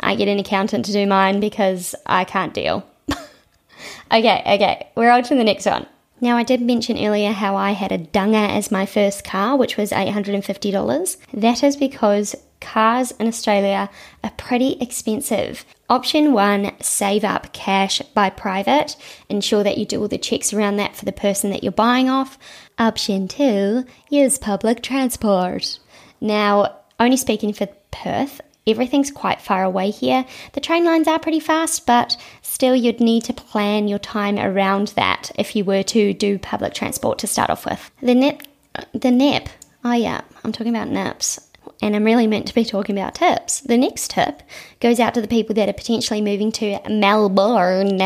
I 0.00 0.14
get 0.14 0.28
an 0.28 0.38
accountant 0.38 0.84
to 0.86 0.92
do 0.92 1.06
mine 1.06 1.40
because 1.40 1.94
I 2.04 2.24
can't 2.24 2.54
deal. 2.54 2.86
okay, 3.08 4.42
okay, 4.46 4.88
we're 4.94 5.10
on 5.10 5.22
to 5.24 5.34
the 5.34 5.44
next 5.44 5.66
one. 5.66 5.86
Now, 6.20 6.38
I 6.38 6.44
did 6.44 6.62
mention 6.62 6.96
earlier 6.96 7.32
how 7.32 7.56
I 7.56 7.72
had 7.72 7.92
a 7.92 7.98
Dunga 7.98 8.48
as 8.56 8.70
my 8.70 8.86
first 8.86 9.22
car, 9.22 9.56
which 9.56 9.76
was 9.76 9.90
$850. 9.90 11.16
That 11.34 11.62
is 11.62 11.76
because 11.76 12.34
cars 12.60 13.10
in 13.12 13.26
Australia 13.26 13.90
are 14.24 14.30
pretty 14.38 14.78
expensive. 14.80 15.66
Option 15.90 16.32
one, 16.32 16.72
save 16.80 17.22
up 17.22 17.52
cash, 17.52 18.00
by 18.14 18.30
private, 18.30 18.96
ensure 19.28 19.62
that 19.62 19.76
you 19.76 19.84
do 19.84 20.00
all 20.00 20.08
the 20.08 20.16
checks 20.16 20.54
around 20.54 20.76
that 20.76 20.96
for 20.96 21.04
the 21.04 21.12
person 21.12 21.50
that 21.50 21.62
you're 21.62 21.70
buying 21.70 22.08
off. 22.08 22.38
Option 22.78 23.28
two, 23.28 23.84
use 24.08 24.38
public 24.38 24.82
transport. 24.82 25.78
Now, 26.20 26.78
only 26.98 27.18
speaking 27.18 27.52
for 27.52 27.68
Perth, 27.90 28.40
everything's 28.66 29.10
quite 29.10 29.40
far 29.40 29.62
away 29.62 29.90
here. 29.90 30.24
The 30.52 30.60
train 30.60 30.84
lines 30.84 31.08
are 31.08 31.18
pretty 31.18 31.40
fast, 31.40 31.86
but 31.86 32.16
still, 32.42 32.74
you'd 32.74 33.00
need 33.00 33.24
to 33.24 33.32
plan 33.32 33.88
your 33.88 33.98
time 33.98 34.38
around 34.38 34.88
that 34.88 35.30
if 35.36 35.54
you 35.54 35.64
were 35.64 35.82
to 35.84 36.12
do 36.12 36.38
public 36.38 36.74
transport 36.74 37.18
to 37.20 37.26
start 37.26 37.50
off 37.50 37.64
with. 37.64 37.90
The 38.00 38.14
NIP, 38.14 38.42
the 38.92 39.10
NIP, 39.10 39.48
oh 39.84 39.92
yeah, 39.92 40.22
I'm 40.42 40.52
talking 40.52 40.74
about 40.74 40.88
NIPs. 40.88 41.40
and 41.82 41.94
I'm 41.94 42.04
really 42.04 42.26
meant 42.26 42.46
to 42.48 42.54
be 42.54 42.64
talking 42.64 42.98
about 42.98 43.16
tips. 43.16 43.60
The 43.60 43.76
next 43.76 44.10
tip 44.10 44.42
goes 44.80 44.98
out 45.00 45.14
to 45.14 45.20
the 45.20 45.28
people 45.28 45.54
that 45.54 45.68
are 45.68 45.74
potentially 45.74 46.20
moving 46.20 46.50
to 46.52 46.78
Melbourne. 46.88 47.96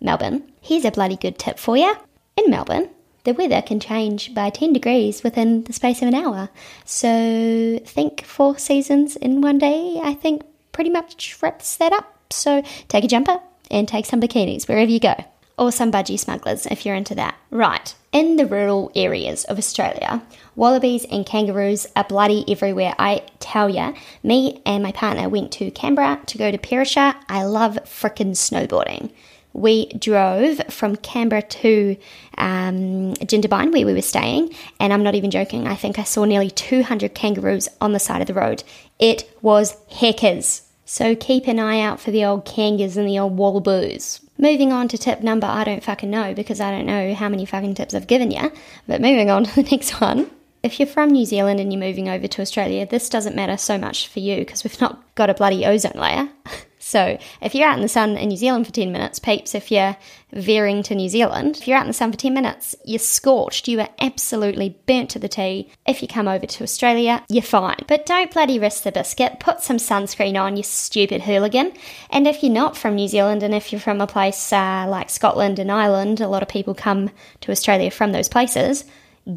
Melbourne. 0.00 0.52
Here's 0.60 0.84
a 0.84 0.90
bloody 0.90 1.16
good 1.16 1.38
tip 1.38 1.58
for 1.58 1.76
you. 1.76 1.94
In 2.36 2.50
Melbourne, 2.50 2.88
the 3.24 3.34
weather 3.34 3.62
can 3.62 3.80
change 3.80 4.34
by 4.34 4.50
10 4.50 4.72
degrees 4.72 5.22
within 5.22 5.64
the 5.64 5.72
space 5.72 6.02
of 6.02 6.08
an 6.08 6.14
hour. 6.14 6.48
So 6.84 7.80
think 7.84 8.24
four 8.24 8.58
seasons 8.58 9.16
in 9.16 9.40
one 9.40 9.58
day, 9.58 10.00
I 10.02 10.14
think 10.14 10.42
pretty 10.72 10.90
much 10.90 11.36
wraps 11.40 11.76
that 11.76 11.92
up. 11.92 12.32
So 12.32 12.62
take 12.88 13.04
a 13.04 13.08
jumper 13.08 13.40
and 13.70 13.86
take 13.86 14.06
some 14.06 14.20
bikinis 14.20 14.68
wherever 14.68 14.90
you 14.90 15.00
go. 15.00 15.14
Or 15.58 15.70
some 15.70 15.92
budgie 15.92 16.18
smugglers 16.18 16.66
if 16.66 16.84
you're 16.84 16.96
into 16.96 17.14
that. 17.14 17.36
Right, 17.50 17.94
in 18.10 18.36
the 18.36 18.46
rural 18.46 18.90
areas 18.96 19.44
of 19.44 19.58
Australia, 19.58 20.22
wallabies 20.56 21.04
and 21.04 21.26
kangaroos 21.26 21.86
are 21.94 22.04
bloody 22.04 22.44
everywhere. 22.48 22.94
I 22.98 23.22
tell 23.38 23.68
ya, 23.68 23.92
me 24.22 24.62
and 24.64 24.82
my 24.82 24.92
partner 24.92 25.28
went 25.28 25.52
to 25.52 25.70
Canberra 25.70 26.20
to 26.26 26.38
go 26.38 26.50
to 26.50 26.58
Perisher. 26.58 27.14
I 27.28 27.44
love 27.44 27.78
frickin' 27.84 28.32
snowboarding 28.32 29.12
we 29.52 29.86
drove 29.94 30.60
from 30.68 30.96
Canberra 30.96 31.42
to 31.42 31.96
um, 32.38 33.14
Jindabyne, 33.14 33.72
where 33.72 33.86
we 33.86 33.94
were 33.94 34.02
staying, 34.02 34.54
and 34.80 34.92
I'm 34.92 35.02
not 35.02 35.14
even 35.14 35.30
joking. 35.30 35.66
I 35.66 35.74
think 35.74 35.98
I 35.98 36.04
saw 36.04 36.24
nearly 36.24 36.50
200 36.50 37.14
kangaroos 37.14 37.68
on 37.80 37.92
the 37.92 38.00
side 38.00 38.20
of 38.20 38.26
the 38.26 38.34
road. 38.34 38.64
It 38.98 39.30
was 39.42 39.76
heckers. 39.90 40.62
So 40.84 41.14
keep 41.14 41.46
an 41.46 41.58
eye 41.58 41.80
out 41.80 42.00
for 42.00 42.10
the 42.10 42.24
old 42.24 42.44
kangas 42.44 42.96
and 42.96 43.08
the 43.08 43.18
old 43.18 43.36
wallaboos. 43.36 44.20
Moving 44.38 44.72
on 44.72 44.88
to 44.88 44.98
tip 44.98 45.20
number, 45.20 45.46
I 45.46 45.64
don't 45.64 45.82
fucking 45.82 46.10
know 46.10 46.34
because 46.34 46.60
I 46.60 46.70
don't 46.70 46.86
know 46.86 47.14
how 47.14 47.28
many 47.28 47.46
fucking 47.46 47.74
tips 47.74 47.94
I've 47.94 48.06
given 48.06 48.30
you. 48.30 48.52
But 48.86 49.00
moving 49.00 49.30
on 49.30 49.44
to 49.46 49.54
the 49.54 49.62
next 49.70 50.00
one. 50.00 50.30
If 50.62 50.78
you're 50.78 50.86
from 50.86 51.10
New 51.10 51.26
Zealand 51.26 51.58
and 51.58 51.72
you're 51.72 51.80
moving 51.80 52.08
over 52.08 52.28
to 52.28 52.42
Australia, 52.42 52.86
this 52.86 53.08
doesn't 53.08 53.34
matter 53.34 53.56
so 53.56 53.78
much 53.78 54.08
for 54.08 54.20
you 54.20 54.36
because 54.36 54.64
we've 54.64 54.80
not 54.80 55.02
got 55.14 55.28
a 55.28 55.34
bloody 55.34 55.66
ozone 55.66 55.92
layer. 55.96 56.28
So 56.92 57.16
if 57.40 57.54
you're 57.54 57.66
out 57.66 57.76
in 57.76 57.80
the 57.80 57.88
sun 57.88 58.18
in 58.18 58.28
New 58.28 58.36
Zealand 58.36 58.66
for 58.66 58.72
10 58.72 58.92
minutes, 58.92 59.18
peeps, 59.18 59.54
if 59.54 59.70
you're 59.70 59.96
veering 60.30 60.82
to 60.82 60.94
New 60.94 61.08
Zealand, 61.08 61.56
if 61.56 61.66
you're 61.66 61.78
out 61.78 61.84
in 61.84 61.88
the 61.88 61.94
sun 61.94 62.12
for 62.12 62.18
10 62.18 62.34
minutes, 62.34 62.76
you're 62.84 62.98
scorched. 62.98 63.66
You 63.66 63.80
are 63.80 63.88
absolutely 63.98 64.76
burnt 64.84 65.08
to 65.10 65.18
the 65.18 65.26
tea. 65.26 65.70
If 65.86 66.02
you 66.02 66.08
come 66.08 66.28
over 66.28 66.44
to 66.44 66.62
Australia, 66.62 67.24
you're 67.30 67.42
fine. 67.42 67.78
But 67.88 68.04
don't 68.04 68.30
bloody 68.30 68.58
risk 68.58 68.82
the 68.82 68.92
biscuit. 68.92 69.40
Put 69.40 69.62
some 69.62 69.78
sunscreen 69.78 70.38
on, 70.38 70.58
you 70.58 70.62
stupid 70.62 71.22
hooligan. 71.22 71.72
And 72.10 72.26
if 72.26 72.42
you're 72.42 72.52
not 72.52 72.76
from 72.76 72.96
New 72.96 73.08
Zealand 73.08 73.42
and 73.42 73.54
if 73.54 73.72
you're 73.72 73.80
from 73.80 74.02
a 74.02 74.06
place 74.06 74.52
uh, 74.52 74.84
like 74.86 75.08
Scotland 75.08 75.58
and 75.58 75.72
Ireland, 75.72 76.20
a 76.20 76.28
lot 76.28 76.42
of 76.42 76.48
people 76.50 76.74
come 76.74 77.08
to 77.40 77.52
Australia 77.52 77.90
from 77.90 78.12
those 78.12 78.28
places, 78.28 78.84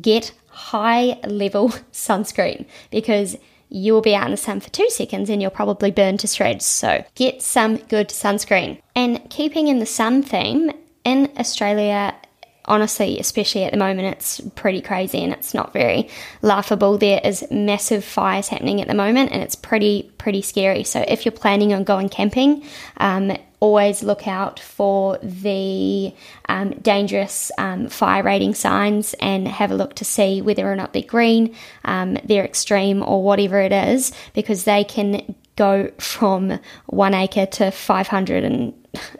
get 0.02 0.34
high 0.50 1.20
level 1.26 1.70
sunscreen 1.94 2.66
because 2.92 3.38
you 3.70 3.94
will 3.94 4.02
be 4.02 4.16
out 4.16 4.26
in 4.26 4.32
the 4.32 4.38
sun 4.38 4.60
for 4.60 4.70
two 4.70 4.90
seconds 4.90 5.30
and 5.30 5.42
you'll 5.42 5.52
probably 5.52 5.92
burn 5.92 6.18
to 6.18 6.28
shreds. 6.28 6.66
So 6.66 7.04
get 7.16 7.42
some 7.42 7.78
good 7.78 8.10
sunscreen. 8.10 8.82
And 8.96 9.30
keeping 9.30 9.68
in 9.68 9.80
the 9.80 9.86
sun 9.86 10.24
theme, 10.24 10.72
in 11.04 11.32
Australia, 11.38 12.16
honestly, 12.66 13.20
especially 13.20 13.64
at 13.64 13.72
the 13.72 13.78
moment, 13.78 14.16
it's 14.16 14.42
pretty 14.56 14.82
crazy 14.82 15.24
and 15.24 15.34
it's 15.34 15.54
not 15.54 15.74
very 15.74 16.10
laughable. 16.42 16.98
There 16.98 17.22
is 17.24 17.46
massive 17.52 18.04
fires 18.04 18.48
happening 18.48 18.82
at 18.82 18.88
the 18.88 18.94
moment 18.94 19.32
and 19.32 19.42
it's 19.42 19.56
pretty, 19.56 20.12
pretty 20.18 20.42
scary. 20.42 20.84
So 20.84 21.04
if 21.08 21.26
you're 21.26 21.32
planning 21.32 21.74
on 21.74 21.84
going 21.84 22.10
camping, 22.10 22.64
um, 22.98 23.38
always 23.60 24.04
look 24.04 24.28
out 24.28 24.60
for 24.60 25.18
the 25.24 26.14
um, 26.50 26.72
dangerous 26.82 27.52
um, 27.58 27.88
fire 27.88 28.24
rating 28.24 28.54
signs 28.54 29.16
and 29.16 29.48
have 29.48 29.72
a 29.72 29.76
look 29.76 29.96
to 29.96 30.06
see 30.06 30.42
whether 30.42 30.72
or 30.72 30.76
not 30.76 30.94
they're 30.94 31.02
green, 31.02 31.56
um, 31.84 32.18
they're 32.26 32.46
extreme, 32.46 33.02
or 33.02 33.24
whatever 33.24 33.60
it 33.60 33.72
is, 33.72 34.12
because 34.34 34.66
they 34.66 34.84
can 34.84 35.36
go 35.56 35.90
from 35.98 36.60
one 36.88 37.14
acre 37.14 37.46
to 37.46 37.72
500 37.72 38.44
in 38.44 38.74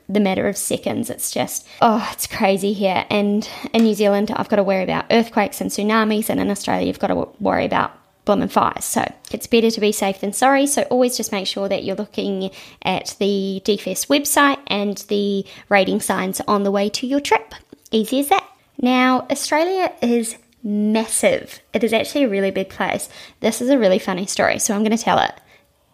the 0.08 0.20
matter 0.20 0.48
of 0.48 0.58
seconds. 0.58 1.10
It's 1.10 1.32
just, 1.32 1.68
oh, 1.82 2.08
it's 2.14 2.28
crazy 2.28 2.74
here. 2.74 3.06
And 3.10 3.48
in 3.74 3.84
New 3.84 3.94
Zealand, 3.94 4.32
I've 4.36 4.50
got 4.50 4.58
to 4.58 4.64
worry 4.64 4.84
about 4.84 5.06
earthquakes 5.12 5.62
and 5.62 5.70
tsunamis, 5.70 6.30
and 6.30 6.40
in 6.40 6.50
Australia, 6.50 6.88
you've 6.88 7.00
got 7.00 7.08
to 7.08 7.28
worry 7.40 7.66
about 7.66 7.92
blooming 8.26 8.50
fires. 8.50 8.86
So 8.86 9.10
it's 9.32 9.48
better 9.48 9.70
to 9.70 9.80
be 9.80 9.92
safe 9.92 10.20
than 10.20 10.34
sorry. 10.34 10.68
So 10.68 10.82
always 10.84 11.16
just 11.16 11.32
make 11.32 11.48
sure 11.48 11.70
that 11.70 11.84
you're 11.84 11.96
looking 11.96 12.52
at 12.82 13.16
the 13.20 13.62
DFES 13.64 14.08
website 14.08 14.60
and 14.68 14.98
the 15.10 15.46
rating 15.70 16.02
signs 16.02 16.42
on 16.48 16.64
the 16.64 16.72
way 16.72 16.90
to 16.90 17.08
your 17.08 17.20
trip. 17.20 17.54
Easy 17.92 18.20
as 18.20 18.30
that. 18.30 18.48
Now, 18.82 19.28
Australia 19.30 19.94
is 20.02 20.38
massive. 20.64 21.62
It 21.74 21.84
is 21.84 21.94
actually 21.94 22.24
a 22.24 22.30
really 22.30 22.52
big 22.52 22.70
place. 22.70 23.08
This 23.40 23.62
is 23.62 23.70
a 23.70 23.78
really 23.78 24.00
funny 24.00 24.26
story, 24.26 24.58
so 24.58 24.74
I'm 24.74 24.84
going 24.84 24.98
to 24.98 25.04
tell 25.04 25.20
it. 25.20 25.34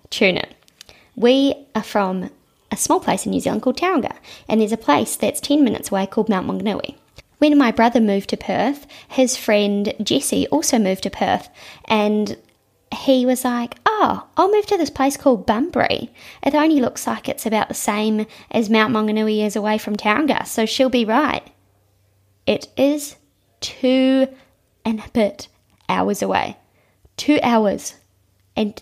Tune 0.10 0.38
in. 0.38 0.50
We 1.16 1.68
are 1.76 1.84
from 1.84 2.32
a 2.72 2.78
small 2.78 3.00
place 3.00 3.26
in 3.26 3.32
New 3.32 3.40
Zealand 3.40 3.62
called 3.62 3.78
Tauranga, 3.78 4.16
and 4.48 4.62
there's 4.62 4.72
a 4.72 4.78
place 4.78 5.16
that's 5.16 5.42
10 5.42 5.64
minutes 5.64 5.92
away 5.92 6.08
called 6.08 6.30
Mount 6.30 6.48
Maunganui. 6.48 6.96
When 7.40 7.58
my 7.58 7.72
brother 7.72 8.00
moved 8.00 8.30
to 8.30 8.38
Perth, 8.38 8.86
his 9.08 9.36
friend 9.36 9.94
Jesse 10.02 10.48
also 10.48 10.78
moved 10.78 11.04
to 11.04 11.10
Perth, 11.10 11.50
and 11.86 12.38
he 12.94 13.26
was 13.26 13.44
like, 13.44 13.76
Oh, 13.86 14.28
I'll 14.38 14.52
move 14.52 14.66
to 14.68 14.78
this 14.78 14.90
place 14.90 15.18
called 15.18 15.46
Bunbury. 15.46 16.12
It 16.44 16.56
only 16.56 16.80
looks 16.80 17.08
like 17.08 17.28
it's 17.28 17.46
about 17.46 17.68
the 17.68 17.74
same 17.74 18.26
as 18.52 18.70
Mount 18.70 18.94
Maunganui 18.94 19.46
is 19.46 19.56
away 19.56 19.78
from 19.78 19.96
Tauranga, 19.96 20.46
so 20.46 20.66
she'll 20.66 20.90
be 20.90 21.06
right. 21.06 21.44
It 22.46 22.68
is 22.78 23.16
two 23.60 24.28
and 24.84 25.00
a 25.00 25.10
bit 25.14 25.48
hours 25.88 26.22
away. 26.22 26.58
Two 27.18 27.40
hours. 27.44 27.96
And 28.56 28.80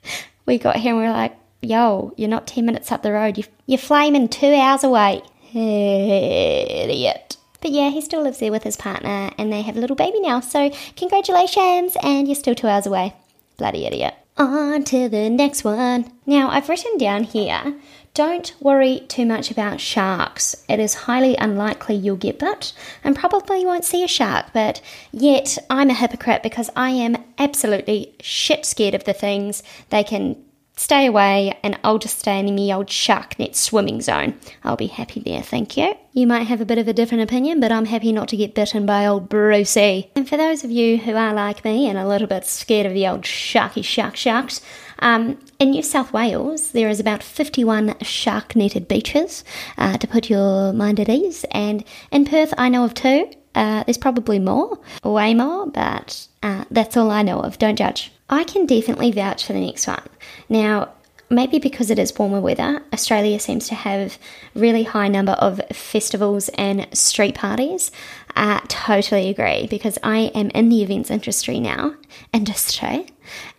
we 0.46 0.58
got 0.58 0.76
here 0.76 0.92
and 0.92 1.00
we 1.00 1.06
are 1.06 1.12
like, 1.12 1.36
Yo, 1.60 2.12
you're 2.16 2.28
not 2.28 2.46
10 2.46 2.64
minutes 2.64 2.92
up 2.92 3.02
the 3.02 3.12
road. 3.12 3.44
You're 3.66 3.78
flaming 3.78 4.28
two 4.28 4.54
hours 4.54 4.84
away. 4.84 5.22
Idiot. 5.52 7.36
But 7.60 7.72
yeah, 7.72 7.90
he 7.90 8.00
still 8.00 8.22
lives 8.22 8.38
there 8.38 8.52
with 8.52 8.62
his 8.62 8.76
partner 8.76 9.32
and 9.36 9.52
they 9.52 9.62
have 9.62 9.76
a 9.76 9.80
little 9.80 9.96
baby 9.96 10.20
now. 10.20 10.40
So 10.40 10.70
congratulations, 10.96 11.96
and 12.02 12.28
you're 12.28 12.36
still 12.36 12.54
two 12.54 12.68
hours 12.68 12.86
away. 12.86 13.14
Bloody 13.56 13.86
idiot. 13.86 14.14
On 14.36 14.84
to 14.84 15.08
the 15.08 15.28
next 15.28 15.64
one. 15.64 16.12
Now, 16.24 16.48
I've 16.48 16.68
written 16.68 16.96
down 16.96 17.24
here 17.24 17.74
don't 18.18 18.52
worry 18.58 19.04
too 19.06 19.24
much 19.24 19.50
about 19.52 19.80
sharks. 19.80 20.64
It 20.68 20.80
is 20.80 20.94
highly 20.94 21.36
unlikely 21.36 21.94
you'll 21.94 22.16
get 22.16 22.40
bit 22.40 22.72
and 23.04 23.14
probably 23.14 23.64
won't 23.64 23.84
see 23.84 24.02
a 24.02 24.08
shark, 24.08 24.46
but 24.52 24.80
yet 25.12 25.56
I'm 25.70 25.88
a 25.88 25.94
hypocrite 25.94 26.42
because 26.42 26.68
I 26.74 26.90
am 26.90 27.22
absolutely 27.38 28.16
shit 28.20 28.66
scared 28.66 28.94
of 28.94 29.04
the 29.04 29.12
things. 29.12 29.62
They 29.90 30.02
can 30.02 30.34
stay 30.78 31.06
away 31.06 31.58
and 31.62 31.78
I'll 31.82 31.98
just 31.98 32.18
stay 32.18 32.38
in 32.38 32.54
the 32.54 32.72
old 32.72 32.90
shark 32.90 33.38
net 33.38 33.56
swimming 33.56 34.00
zone. 34.00 34.38
I'll 34.64 34.76
be 34.76 34.86
happy 34.86 35.20
there, 35.20 35.42
thank 35.42 35.76
you. 35.76 35.94
You 36.12 36.26
might 36.26 36.44
have 36.48 36.60
a 36.60 36.64
bit 36.64 36.78
of 36.78 36.88
a 36.88 36.92
different 36.92 37.22
opinion, 37.22 37.60
but 37.60 37.72
I'm 37.72 37.84
happy 37.84 38.12
not 38.12 38.28
to 38.28 38.36
get 38.36 38.54
bitten 38.54 38.86
by 38.86 39.06
old 39.06 39.28
Brucey. 39.28 40.10
And 40.16 40.28
for 40.28 40.36
those 40.36 40.64
of 40.64 40.70
you 40.70 40.98
who 40.98 41.14
are 41.14 41.34
like 41.34 41.64
me 41.64 41.88
and 41.88 41.98
a 41.98 42.08
little 42.08 42.26
bit 42.26 42.46
scared 42.46 42.86
of 42.86 42.94
the 42.94 43.06
old 43.06 43.22
sharky 43.22 43.84
shark 43.84 44.16
sharks, 44.16 44.60
um, 45.00 45.38
in 45.58 45.70
New 45.70 45.82
South 45.82 46.12
Wales, 46.12 46.72
there 46.72 46.88
is 46.88 47.00
about 47.00 47.22
51 47.22 47.96
shark 48.02 48.56
netted 48.56 48.88
beaches 48.88 49.44
uh, 49.76 49.96
to 49.98 50.06
put 50.06 50.28
your 50.28 50.72
mind 50.72 50.98
at 50.98 51.08
ease. 51.08 51.44
And 51.52 51.84
in 52.10 52.24
Perth, 52.24 52.52
I 52.58 52.68
know 52.68 52.84
of 52.84 52.94
two. 52.94 53.30
Uh, 53.58 53.82
there's 53.82 53.98
probably 53.98 54.38
more, 54.38 54.78
way 55.02 55.34
more, 55.34 55.66
but 55.66 56.28
uh, 56.44 56.64
that's 56.70 56.96
all 56.96 57.10
I 57.10 57.22
know 57.22 57.40
of. 57.40 57.58
Don't 57.58 57.74
judge. 57.74 58.12
I 58.30 58.44
can 58.44 58.66
definitely 58.66 59.10
vouch 59.10 59.44
for 59.44 59.52
the 59.52 59.60
next 59.60 59.84
one. 59.88 60.06
Now, 60.48 60.90
maybe 61.28 61.58
because 61.58 61.90
it 61.90 61.98
is 61.98 62.16
warmer 62.16 62.40
weather, 62.40 62.84
Australia 62.92 63.40
seems 63.40 63.66
to 63.66 63.74
have 63.74 64.16
really 64.54 64.84
high 64.84 65.08
number 65.08 65.32
of 65.32 65.60
festivals 65.72 66.50
and 66.50 66.86
street 66.96 67.34
parties. 67.34 67.90
I 68.36 68.62
totally 68.68 69.28
agree 69.28 69.66
because 69.66 69.98
I 70.04 70.30
am 70.36 70.50
in 70.50 70.68
the 70.68 70.84
events 70.84 71.10
industry 71.10 71.58
now, 71.58 71.94
industry, 72.32 73.06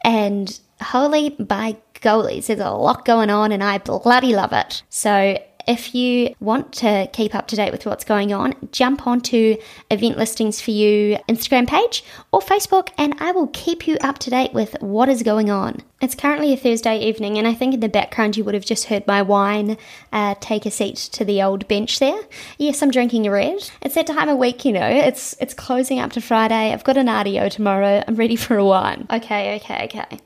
and 0.05 0.57
holy 0.81 1.31
by 1.31 1.75
goalies, 1.95 2.47
there's 2.47 2.61
a 2.61 2.71
lot 2.71 3.03
going 3.03 3.29
on 3.29 3.51
and 3.51 3.61
I 3.61 3.79
bloody 3.79 4.33
love 4.33 4.53
it. 4.53 4.81
So 4.87 5.37
if 5.67 5.93
you 5.93 6.35
want 6.39 6.73
to 6.73 7.09
keep 7.13 7.35
up 7.35 7.47
to 7.47 7.55
date 7.55 7.71
with 7.71 7.85
what's 7.85 8.03
going 8.03 8.33
on, 8.33 8.55
jump 8.71 9.05
onto 9.05 9.57
Event 9.91 10.17
Listings 10.17 10.61
for 10.61 10.71
You 10.71 11.17
Instagram 11.27 11.67
page 11.67 12.03
or 12.31 12.39
Facebook, 12.39 12.89
and 12.97 13.15
I 13.19 13.31
will 13.31 13.47
keep 13.47 13.87
you 13.87 13.97
up 14.01 14.19
to 14.19 14.29
date 14.29 14.53
with 14.53 14.75
what 14.81 15.09
is 15.09 15.23
going 15.23 15.49
on. 15.49 15.77
It's 16.01 16.15
currently 16.15 16.53
a 16.53 16.57
Thursday 16.57 16.97
evening, 16.99 17.37
and 17.37 17.47
I 17.47 17.53
think 17.53 17.73
in 17.73 17.81
the 17.81 17.89
background 17.89 18.37
you 18.37 18.43
would 18.43 18.53
have 18.53 18.65
just 18.65 18.85
heard 18.85 19.05
my 19.05 19.21
wine 19.21 19.77
uh, 20.13 20.35
take 20.39 20.65
a 20.65 20.71
seat 20.71 20.95
to 20.95 21.25
the 21.25 21.41
old 21.41 21.67
bench 21.67 21.99
there. 21.99 22.19
Yes, 22.57 22.81
I'm 22.81 22.91
drinking 22.91 23.27
a 23.27 23.31
red. 23.31 23.69
It's 23.81 23.95
that 23.95 24.07
time 24.07 24.29
of 24.29 24.37
week, 24.37 24.65
you 24.65 24.71
know. 24.71 24.87
It's 24.87 25.35
it's 25.41 25.53
closing 25.53 25.99
up 25.99 26.13
to 26.13 26.21
Friday. 26.21 26.71
I've 26.73 26.83
got 26.83 26.97
an 26.97 27.07
RDO 27.07 27.51
tomorrow. 27.51 28.03
I'm 28.07 28.15
ready 28.15 28.35
for 28.35 28.57
a 28.57 28.65
wine. 28.65 29.07
Okay, 29.11 29.55
okay, 29.57 29.85
okay. 29.85 30.19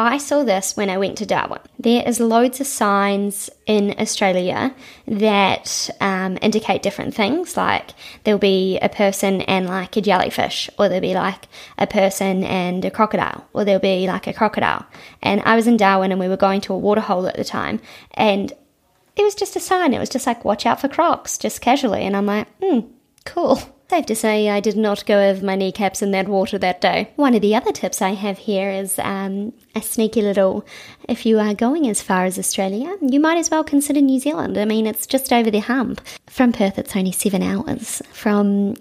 I 0.00 0.18
saw 0.18 0.44
this 0.44 0.76
when 0.76 0.90
I 0.90 0.96
went 0.96 1.18
to 1.18 1.26
Darwin. 1.26 1.58
There 1.76 2.06
is 2.06 2.20
loads 2.20 2.60
of 2.60 2.68
signs 2.68 3.50
in 3.66 3.96
Australia 3.98 4.72
that 5.08 5.90
um, 6.00 6.38
indicate 6.40 6.82
different 6.82 7.16
things. 7.16 7.56
Like 7.56 7.90
there'll 8.22 8.38
be 8.38 8.78
a 8.78 8.88
person 8.88 9.42
and 9.42 9.66
like 9.66 9.96
a 9.96 10.00
jellyfish, 10.00 10.70
or 10.78 10.88
there'll 10.88 11.02
be 11.02 11.14
like 11.14 11.48
a 11.78 11.88
person 11.88 12.44
and 12.44 12.84
a 12.84 12.92
crocodile, 12.92 13.48
or 13.52 13.64
there'll 13.64 13.80
be 13.80 14.06
like 14.06 14.28
a 14.28 14.32
crocodile. 14.32 14.86
And 15.20 15.42
I 15.44 15.56
was 15.56 15.66
in 15.66 15.76
Darwin 15.76 16.12
and 16.12 16.20
we 16.20 16.28
were 16.28 16.36
going 16.36 16.60
to 16.62 16.74
a 16.74 16.78
waterhole 16.78 17.26
at 17.26 17.36
the 17.36 17.44
time, 17.44 17.80
and 18.12 18.52
it 19.16 19.24
was 19.24 19.34
just 19.34 19.56
a 19.56 19.60
sign. 19.60 19.94
It 19.94 19.98
was 19.98 20.10
just 20.10 20.28
like, 20.28 20.44
watch 20.44 20.64
out 20.64 20.80
for 20.80 20.88
crocs, 20.88 21.38
just 21.38 21.60
casually. 21.60 22.02
And 22.02 22.16
I'm 22.16 22.26
like, 22.26 22.46
hmm, 22.62 22.80
cool. 23.24 23.60
Safe 23.90 24.04
to 24.04 24.14
say, 24.14 24.50
I 24.50 24.60
did 24.60 24.76
not 24.76 25.06
go 25.06 25.30
over 25.30 25.42
my 25.42 25.56
kneecaps 25.56 26.02
in 26.02 26.10
that 26.10 26.28
water 26.28 26.58
that 26.58 26.82
day. 26.82 27.10
One 27.16 27.34
of 27.34 27.40
the 27.40 27.54
other 27.54 27.72
tips 27.72 28.02
I 28.02 28.10
have 28.10 28.36
here 28.36 28.70
is 28.70 28.98
um, 28.98 29.54
a 29.74 29.80
sneaky 29.80 30.20
little 30.20 30.66
if 31.08 31.24
you 31.24 31.38
are 31.38 31.54
going 31.54 31.88
as 31.88 32.02
far 32.02 32.26
as 32.26 32.38
Australia, 32.38 32.98
you 33.00 33.18
might 33.18 33.38
as 33.38 33.50
well 33.50 33.64
consider 33.64 34.02
New 34.02 34.20
Zealand. 34.20 34.58
I 34.58 34.66
mean, 34.66 34.86
it's 34.86 35.06
just 35.06 35.32
over 35.32 35.50
the 35.50 35.60
hump. 35.60 36.02
From 36.26 36.52
Perth, 36.52 36.78
it's 36.78 36.94
only 36.94 37.12
seven 37.12 37.42
hours. 37.42 38.02
From 38.12 38.74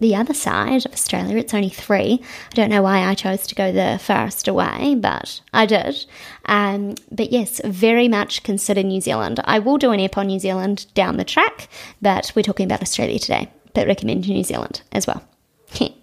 the 0.00 0.16
other 0.16 0.34
side 0.34 0.84
of 0.86 0.92
Australia, 0.92 1.36
it's 1.36 1.54
only 1.54 1.68
three. 1.68 2.20
I 2.50 2.54
don't 2.54 2.70
know 2.70 2.82
why 2.82 3.06
I 3.06 3.14
chose 3.14 3.46
to 3.46 3.54
go 3.54 3.70
the 3.70 4.00
farthest 4.02 4.48
away, 4.48 4.96
but 4.98 5.40
I 5.52 5.66
did. 5.66 6.04
Um, 6.46 6.96
but 7.12 7.30
yes, 7.30 7.60
very 7.64 8.08
much 8.08 8.42
consider 8.42 8.82
New 8.82 9.00
Zealand. 9.00 9.38
I 9.44 9.60
will 9.60 9.78
do 9.78 9.92
an 9.92 10.00
Airpod 10.00 10.26
New 10.26 10.40
Zealand 10.40 10.86
down 10.94 11.16
the 11.16 11.24
track, 11.24 11.68
but 12.02 12.32
we're 12.34 12.42
talking 12.42 12.66
about 12.66 12.82
Australia 12.82 13.20
today 13.20 13.50
recommend 13.86 14.28
New 14.28 14.44
Zealand 14.44 14.82
as 14.92 15.06
well. 15.06 15.22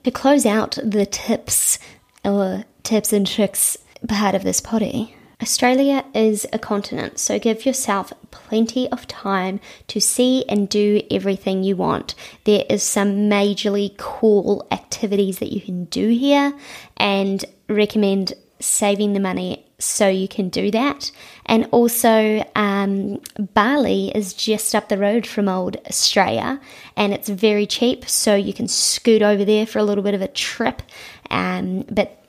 to 0.03 0.11
close 0.11 0.45
out 0.45 0.77
the 0.83 1.05
tips 1.05 1.79
or 2.23 2.65
tips 2.83 3.11
and 3.11 3.25
tricks 3.25 3.77
part 4.07 4.35
of 4.35 4.43
this 4.43 4.61
potty, 4.61 5.15
Australia 5.41 6.05
is 6.13 6.47
a 6.53 6.59
continent, 6.59 7.19
so 7.19 7.37
give 7.37 7.65
yourself 7.65 8.13
plenty 8.31 8.89
of 8.89 9.05
time 9.07 9.59
to 9.87 9.99
see 9.99 10.45
and 10.47 10.69
do 10.69 11.01
everything 11.11 11.63
you 11.63 11.75
want. 11.75 12.15
There 12.45 12.63
is 12.69 12.83
some 12.83 13.29
majorly 13.29 13.97
cool 13.97 14.65
activities 14.71 15.39
that 15.39 15.51
you 15.51 15.59
can 15.59 15.85
do 15.85 16.07
here, 16.09 16.53
and 16.97 17.43
recommend 17.67 18.33
saving 18.59 19.13
the 19.13 19.19
money 19.19 19.64
so 19.77 20.07
you 20.07 20.27
can 20.27 20.49
do 20.49 20.71
that. 20.71 21.11
And 21.45 21.67
also, 21.71 22.45
um, 22.55 23.21
Bali 23.37 24.11
is 24.15 24.33
just 24.33 24.73
up 24.73 24.89
the 24.89 24.97
road 24.97 25.27
from 25.27 25.49
old 25.49 25.77
Australia 25.87 26.59
and 26.95 27.13
it's 27.13 27.29
very 27.29 27.65
cheap, 27.65 28.07
so 28.07 28.35
you 28.35 28.53
can 28.53 28.67
scoot 28.67 29.21
over 29.21 29.43
there 29.45 29.65
for 29.65 29.79
a 29.79 29.83
little 29.83 30.03
bit 30.03 30.13
of 30.13 30.21
a 30.21 30.27
trip. 30.27 30.81
Um, 31.29 31.81
but 31.91 32.23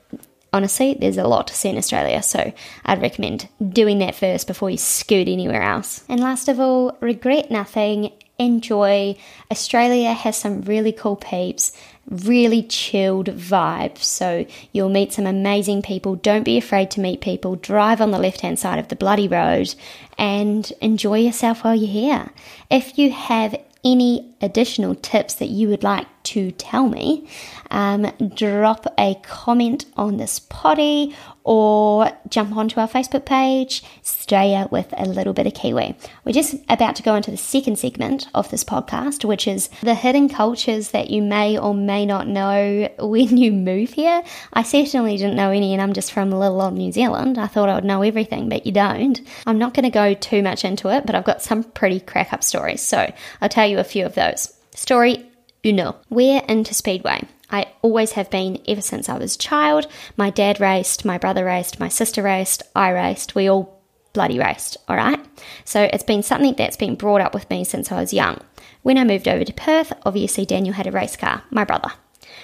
honestly, 0.51 0.97
there's 0.99 1.17
a 1.17 1.27
lot 1.27 1.47
to 1.47 1.53
see 1.53 1.69
in 1.69 1.77
Australia, 1.77 2.21
so 2.21 2.51
I'd 2.85 3.01
recommend 3.01 3.47
doing 3.69 3.99
that 3.99 4.15
first 4.15 4.47
before 4.47 4.69
you 4.69 4.77
scoot 4.77 5.27
anywhere 5.27 5.61
else. 5.61 6.03
And 6.09 6.19
last 6.19 6.49
of 6.49 6.59
all, 6.59 6.97
regret 6.99 7.51
nothing, 7.51 8.11
enjoy. 8.39 9.15
Australia 9.51 10.13
has 10.13 10.37
some 10.37 10.61
really 10.61 10.91
cool 10.91 11.15
peeps 11.15 11.71
really 12.09 12.63
chilled 12.63 13.27
vibe. 13.27 13.97
So 13.97 14.45
you'll 14.71 14.89
meet 14.89 15.13
some 15.13 15.25
amazing 15.25 15.81
people. 15.81 16.15
Don't 16.15 16.43
be 16.43 16.57
afraid 16.57 16.91
to 16.91 17.01
meet 17.01 17.21
people. 17.21 17.55
Drive 17.55 18.01
on 18.01 18.11
the 18.11 18.19
left 18.19 18.41
hand 18.41 18.59
side 18.59 18.79
of 18.79 18.87
the 18.87 18.95
bloody 18.95 19.27
road 19.27 19.73
and 20.17 20.71
enjoy 20.81 21.19
yourself 21.19 21.63
while 21.63 21.75
you're 21.75 21.87
here. 21.87 22.29
If 22.69 22.97
you 22.97 23.11
have 23.11 23.59
any 23.83 24.33
additional 24.41 24.95
tips 24.95 25.35
that 25.35 25.49
you 25.49 25.67
would 25.69 25.83
like 25.83 26.07
to 26.23 26.51
tell 26.51 26.89
me, 26.89 27.27
um, 27.71 28.11
drop 28.35 28.85
a 28.97 29.15
comment 29.23 29.85
on 29.95 30.17
this 30.17 30.39
potty 30.39 31.15
or 31.45 32.11
jump 32.27 32.53
onto 32.57 32.81
our 32.81 32.87
Facebook 32.89 33.25
page, 33.25 33.81
Australia 34.01 34.67
with 34.69 34.93
a 34.97 35.05
little 35.05 35.31
bit 35.31 35.47
of 35.47 35.53
Kiwi. 35.53 35.95
We're 36.25 36.33
just 36.33 36.55
about 36.67 36.97
to 36.97 37.03
go 37.03 37.15
into 37.15 37.31
the 37.31 37.37
second 37.37 37.79
segment 37.79 38.27
of 38.35 38.49
this 38.51 38.65
podcast, 38.65 39.23
which 39.23 39.47
is 39.47 39.69
the 39.81 39.95
hidden 39.95 40.27
cultures 40.27 40.91
that 40.91 41.09
you 41.09 41.21
may 41.21 41.57
or 41.57 41.73
may 41.73 42.05
not 42.05 42.27
know 42.27 42.89
when 42.99 43.37
you 43.37 43.53
move 43.53 43.91
here. 43.93 44.21
I 44.51 44.63
certainly 44.63 45.15
didn't 45.15 45.37
know 45.37 45.51
any, 45.51 45.71
and 45.71 45.81
I'm 45.81 45.93
just 45.93 46.11
from 46.11 46.33
a 46.33 46.39
little 46.39 46.61
old 46.61 46.73
New 46.73 46.91
Zealand. 46.91 47.37
I 47.37 47.47
thought 47.47 47.69
I 47.69 47.75
would 47.75 47.85
know 47.85 48.01
everything, 48.01 48.49
but 48.49 48.65
you 48.65 48.73
don't. 48.73 49.21
I'm 49.45 49.57
not 49.57 49.73
going 49.73 49.85
to 49.85 49.89
go 49.89 50.13
too 50.13 50.43
much 50.43 50.65
into 50.65 50.89
it, 50.89 51.05
but 51.05 51.15
I've 51.15 51.23
got 51.23 51.41
some 51.41 51.63
pretty 51.63 52.01
crack 52.01 52.33
up 52.33 52.43
stories, 52.43 52.81
so 52.81 53.09
I'll 53.39 53.47
tell 53.47 53.65
you 53.65 53.79
a 53.79 53.85
few 53.85 54.05
of 54.05 54.15
those. 54.15 54.26
Story 54.35 55.29
uno. 55.65 55.95
We're 56.09 56.43
into 56.47 56.73
Speedway. 56.73 57.27
I 57.49 57.67
always 57.81 58.13
have 58.13 58.29
been 58.29 58.61
ever 58.67 58.81
since 58.81 59.07
I 59.07 59.17
was 59.17 59.35
a 59.35 59.39
child. 59.39 59.87
My 60.17 60.29
dad 60.29 60.59
raced, 60.59 61.05
my 61.05 61.17
brother 61.17 61.45
raced, 61.45 61.79
my 61.79 61.87
sister 61.87 62.21
raced, 62.21 62.63
I 62.75 62.89
raced. 62.89 63.35
We 63.35 63.49
all 63.49 63.81
bloody 64.13 64.39
raced, 64.39 64.77
all 64.89 64.97
right? 64.97 65.19
So 65.63 65.83
it's 65.93 66.03
been 66.03 66.23
something 66.23 66.55
that's 66.55 66.77
been 66.77 66.95
brought 66.95 67.21
up 67.21 67.33
with 67.33 67.49
me 67.49 67.63
since 67.63 67.91
I 67.91 67.99
was 67.99 68.13
young. 68.13 68.39
When 68.81 68.97
I 68.97 69.03
moved 69.03 69.27
over 69.27 69.45
to 69.45 69.53
Perth, 69.53 69.93
obviously 70.05 70.45
Daniel 70.45 70.73
had 70.73 70.87
a 70.87 70.91
race 70.91 71.15
car, 71.15 71.43
my 71.49 71.63
brother. 71.63 71.91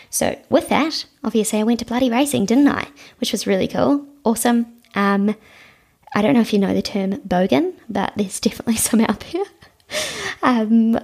So 0.10 0.40
with 0.50 0.70
that, 0.70 1.06
obviously 1.24 1.60
I 1.60 1.64
went 1.64 1.80
to 1.80 1.86
bloody 1.86 2.10
racing, 2.10 2.46
didn't 2.46 2.68
I? 2.68 2.88
Which 3.20 3.32
was 3.32 3.48
really 3.48 3.68
cool, 3.68 4.06
awesome. 4.24 4.68
Um, 4.96 5.36
I 6.16 6.22
don't 6.22 6.34
know 6.36 6.42
if 6.42 6.54
you 6.54 6.60
know 6.60 6.74
the 6.74 6.82
term 6.82 7.14
bogan, 7.22 7.74
but 7.90 8.14
there's 8.16 8.40
definitely 8.48 8.78
some 8.78 9.02
out 9.02 9.24
there. 9.32 9.46
um, 10.44 11.00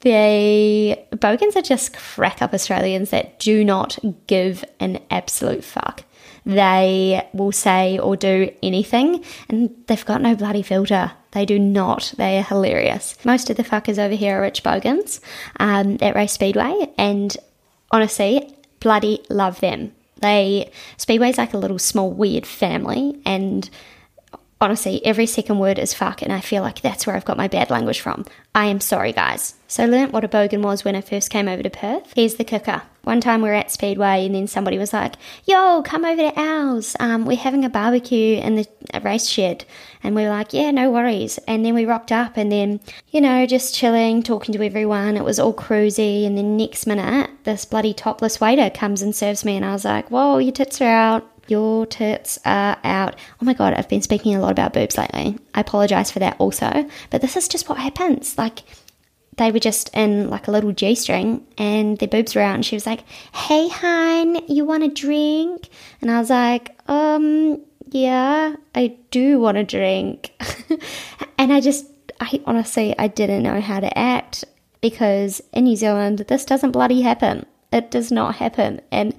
they 0.00 1.06
bogans 1.18 1.56
are 1.56 1.62
just 1.62 1.96
crack 1.96 2.40
up 2.40 2.54
Australians 2.54 3.10
that 3.10 3.38
do 3.38 3.64
not 3.64 3.98
give 4.26 4.64
an 4.78 5.00
absolute 5.10 5.64
fuck. 5.64 6.04
They 6.46 7.28
will 7.34 7.52
say 7.52 7.98
or 7.98 8.16
do 8.16 8.50
anything 8.62 9.24
and 9.48 9.74
they've 9.86 10.04
got 10.04 10.22
no 10.22 10.34
bloody 10.34 10.62
filter. 10.62 11.12
They 11.32 11.44
do 11.44 11.58
not. 11.58 12.14
They 12.16 12.38
are 12.38 12.42
hilarious. 12.42 13.16
Most 13.24 13.50
of 13.50 13.56
the 13.56 13.64
fuckers 13.64 13.98
over 13.98 14.14
here 14.14 14.38
are 14.38 14.42
rich 14.42 14.62
bogans 14.62 15.20
um, 15.60 15.98
at 16.00 16.14
Race 16.14 16.32
Speedway, 16.32 16.90
and 16.96 17.36
honestly, 17.90 18.56
bloody 18.80 19.22
love 19.28 19.60
them. 19.60 19.92
They 20.20 20.70
Speedway's 20.96 21.38
like 21.38 21.52
a 21.52 21.58
little 21.58 21.78
small 21.78 22.10
weird 22.10 22.46
family, 22.46 23.20
and 23.26 23.68
honestly, 24.60 25.04
every 25.04 25.26
second 25.26 25.58
word 25.58 25.78
is 25.78 25.94
fuck, 25.94 26.22
and 26.22 26.32
I 26.32 26.40
feel 26.40 26.62
like 26.62 26.80
that's 26.80 27.06
where 27.06 27.16
I've 27.16 27.24
got 27.24 27.36
my 27.36 27.48
bad 27.48 27.70
language 27.70 28.00
from. 28.00 28.24
I 28.54 28.66
am 28.66 28.80
sorry, 28.80 29.12
guys. 29.12 29.54
So 29.68 29.84
I 29.84 29.86
learnt 29.86 30.12
what 30.12 30.24
a 30.24 30.28
bogan 30.28 30.62
was 30.62 30.84
when 30.84 30.96
I 30.96 31.00
first 31.00 31.30
came 31.30 31.46
over 31.46 31.62
to 31.62 31.70
Perth. 31.70 32.12
Here's 32.16 32.36
the 32.36 32.44
kicker. 32.44 32.82
One 33.02 33.20
time 33.20 33.40
we 33.40 33.48
were 33.48 33.54
at 33.54 33.70
Speedway 33.70 34.26
and 34.26 34.34
then 34.34 34.46
somebody 34.46 34.76
was 34.78 34.92
like, 34.92 35.14
yo, 35.44 35.82
come 35.82 36.04
over 36.04 36.30
to 36.30 36.40
ours. 36.40 36.96
Um, 36.98 37.24
we're 37.24 37.36
having 37.36 37.64
a 37.64 37.70
barbecue 37.70 38.38
in 38.38 38.56
the 38.56 38.66
race 39.02 39.28
shed. 39.28 39.64
And 40.02 40.14
we 40.14 40.22
were 40.24 40.30
like, 40.30 40.52
yeah, 40.52 40.70
no 40.70 40.90
worries. 40.90 41.38
And 41.46 41.64
then 41.64 41.74
we 41.74 41.86
rocked 41.86 42.12
up 42.12 42.36
and 42.36 42.50
then, 42.50 42.80
you 43.10 43.20
know, 43.20 43.46
just 43.46 43.74
chilling, 43.74 44.22
talking 44.22 44.52
to 44.54 44.64
everyone. 44.64 45.16
It 45.16 45.24
was 45.24 45.38
all 45.38 45.54
cruisy. 45.54 46.26
And 46.26 46.36
then 46.36 46.56
next 46.56 46.86
minute, 46.86 47.30
this 47.44 47.64
bloody 47.64 47.94
topless 47.94 48.40
waiter 48.40 48.70
comes 48.70 49.00
and 49.00 49.14
serves 49.14 49.44
me. 49.44 49.56
And 49.56 49.64
I 49.64 49.72
was 49.72 49.84
like, 49.84 50.10
whoa, 50.10 50.38
your 50.38 50.52
tits 50.52 50.80
are 50.80 50.84
out. 50.84 51.30
Your 51.48 51.86
tits 51.86 52.38
are 52.44 52.78
out. 52.84 53.16
Oh 53.40 53.44
my 53.44 53.54
god, 53.54 53.74
I've 53.74 53.88
been 53.88 54.02
speaking 54.02 54.34
a 54.34 54.40
lot 54.40 54.52
about 54.52 54.72
boobs 54.72 54.98
lately. 54.98 55.38
I 55.54 55.60
apologize 55.60 56.10
for 56.10 56.18
that 56.20 56.36
also. 56.38 56.88
But 57.10 57.22
this 57.22 57.36
is 57.36 57.48
just 57.48 57.68
what 57.68 57.78
happens. 57.78 58.36
Like, 58.36 58.62
they 59.38 59.50
were 59.50 59.58
just 59.58 59.88
in 59.94 60.28
like 60.28 60.48
a 60.48 60.50
little 60.50 60.72
G 60.72 60.94
string 60.94 61.46
and 61.56 61.96
their 61.98 62.08
boobs 62.08 62.34
were 62.34 62.42
out 62.42 62.56
and 62.56 62.66
she 62.66 62.76
was 62.76 62.86
like, 62.86 63.04
Hey 63.32 63.68
hun, 63.68 64.40
you 64.48 64.64
want 64.64 64.82
a 64.82 64.88
drink? 64.88 65.68
And 66.02 66.10
I 66.10 66.18
was 66.18 66.30
like, 66.30 66.76
Um, 66.88 67.62
yeah, 67.90 68.56
I 68.74 68.96
do 69.10 69.38
want 69.38 69.56
a 69.56 69.64
drink. 69.64 70.32
and 71.38 71.52
I 71.52 71.60
just 71.60 71.86
I 72.20 72.40
honestly 72.46 72.98
I 72.98 73.06
didn't 73.06 73.44
know 73.44 73.60
how 73.60 73.80
to 73.80 73.96
act 73.96 74.44
because 74.80 75.40
in 75.52 75.64
New 75.64 75.76
Zealand 75.76 76.18
this 76.28 76.44
doesn't 76.44 76.72
bloody 76.72 77.02
happen. 77.02 77.46
It 77.72 77.90
does 77.90 78.10
not 78.10 78.36
happen. 78.36 78.80
And 78.90 79.14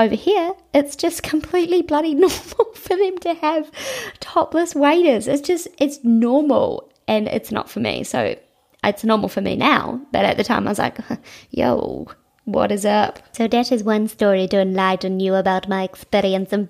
over 0.00 0.14
here, 0.14 0.52
it's 0.72 0.96
just 0.96 1.22
completely 1.22 1.82
bloody 1.82 2.14
normal 2.24 2.72
for 2.74 2.96
them 2.96 3.18
to 3.18 3.34
have 3.34 3.70
topless 4.18 4.74
waiters. 4.74 5.28
It's 5.28 5.46
just 5.46 5.68
it's 5.78 6.02
normal 6.02 6.90
and 7.06 7.28
it's 7.28 7.52
not 7.52 7.68
for 7.68 7.80
me. 7.80 8.02
So 8.02 8.36
it's 8.82 9.04
normal 9.04 9.28
for 9.28 9.42
me 9.42 9.56
now, 9.56 10.00
but 10.10 10.24
at 10.24 10.36
the 10.36 10.44
time 10.44 10.66
I 10.66 10.70
was 10.70 10.78
like, 10.78 10.98
yo, 11.50 12.08
what 12.44 12.72
is 12.72 12.86
up? 12.86 13.20
So 13.32 13.46
that 13.46 13.70
is 13.70 13.84
one 13.84 14.08
story 14.08 14.48
to 14.48 14.60
enlighten 14.60 15.20
you 15.20 15.34
about 15.34 15.68
my 15.68 15.84
experience 15.84 16.52
in. 16.52 16.68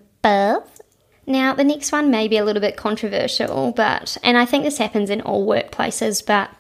Now, 1.27 1.55
the 1.55 1.65
next 1.65 1.93
one 1.93 2.11
may 2.11 2.29
be 2.29 2.37
a 2.37 2.45
little 2.45 2.61
bit 2.61 2.77
controversial, 2.77 3.73
but, 3.73 4.19
and 4.23 4.37
I 4.37 4.45
think 4.45 4.65
this 4.65 4.77
happens 4.77 5.09
in 5.09 5.23
all 5.23 5.47
workplaces, 5.47 6.25
but 6.27 6.51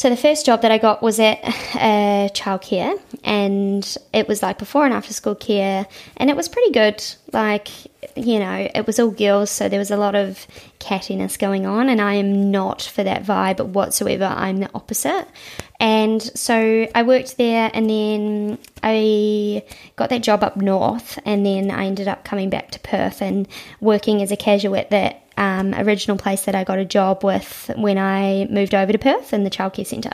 So 0.00 0.08
the 0.08 0.16
first 0.16 0.46
job 0.46 0.62
that 0.62 0.72
I 0.72 0.78
got 0.78 1.02
was 1.02 1.20
at 1.20 1.44
uh, 1.74 2.32
childcare, 2.32 2.98
and 3.22 3.84
it 4.14 4.26
was 4.26 4.42
like 4.42 4.56
before 4.58 4.86
and 4.86 4.94
after 4.94 5.12
school 5.12 5.34
care, 5.34 5.86
and 6.16 6.30
it 6.30 6.36
was 6.36 6.48
pretty 6.48 6.72
good. 6.72 7.04
Like 7.34 7.68
you 8.16 8.38
know, 8.38 8.70
it 8.74 8.86
was 8.86 8.98
all 8.98 9.10
girls, 9.10 9.50
so 9.50 9.68
there 9.68 9.78
was 9.78 9.90
a 9.90 9.98
lot 9.98 10.14
of 10.14 10.46
cattiness 10.78 11.38
going 11.38 11.66
on, 11.66 11.90
and 11.90 12.00
I 12.00 12.14
am 12.14 12.50
not 12.50 12.80
for 12.80 13.04
that 13.04 13.24
vibe 13.24 13.62
whatsoever. 13.62 14.24
I'm 14.24 14.60
the 14.60 14.70
opposite. 14.74 15.26
And 15.78 16.22
so 16.22 16.88
I 16.94 17.02
worked 17.02 17.36
there, 17.36 17.70
and 17.74 17.90
then 17.90 18.58
I 18.82 19.62
got 19.96 20.08
that 20.08 20.22
job 20.22 20.42
up 20.42 20.56
north, 20.56 21.18
and 21.26 21.44
then 21.44 21.70
I 21.70 21.84
ended 21.84 22.08
up 22.08 22.24
coming 22.24 22.48
back 22.48 22.70
to 22.70 22.80
Perth 22.80 23.20
and 23.20 23.46
working 23.82 24.22
as 24.22 24.32
a 24.32 24.36
casual 24.36 24.76
at 24.76 24.88
that 24.88 25.29
um, 25.40 25.74
original 25.74 26.18
place 26.18 26.42
that 26.44 26.54
I 26.54 26.64
got 26.64 26.78
a 26.78 26.84
job 26.84 27.24
with 27.24 27.70
when 27.74 27.96
I 27.96 28.46
moved 28.50 28.74
over 28.74 28.92
to 28.92 28.98
Perth 28.98 29.32
in 29.32 29.42
the 29.42 29.50
childcare 29.50 29.86
centre. 29.86 30.12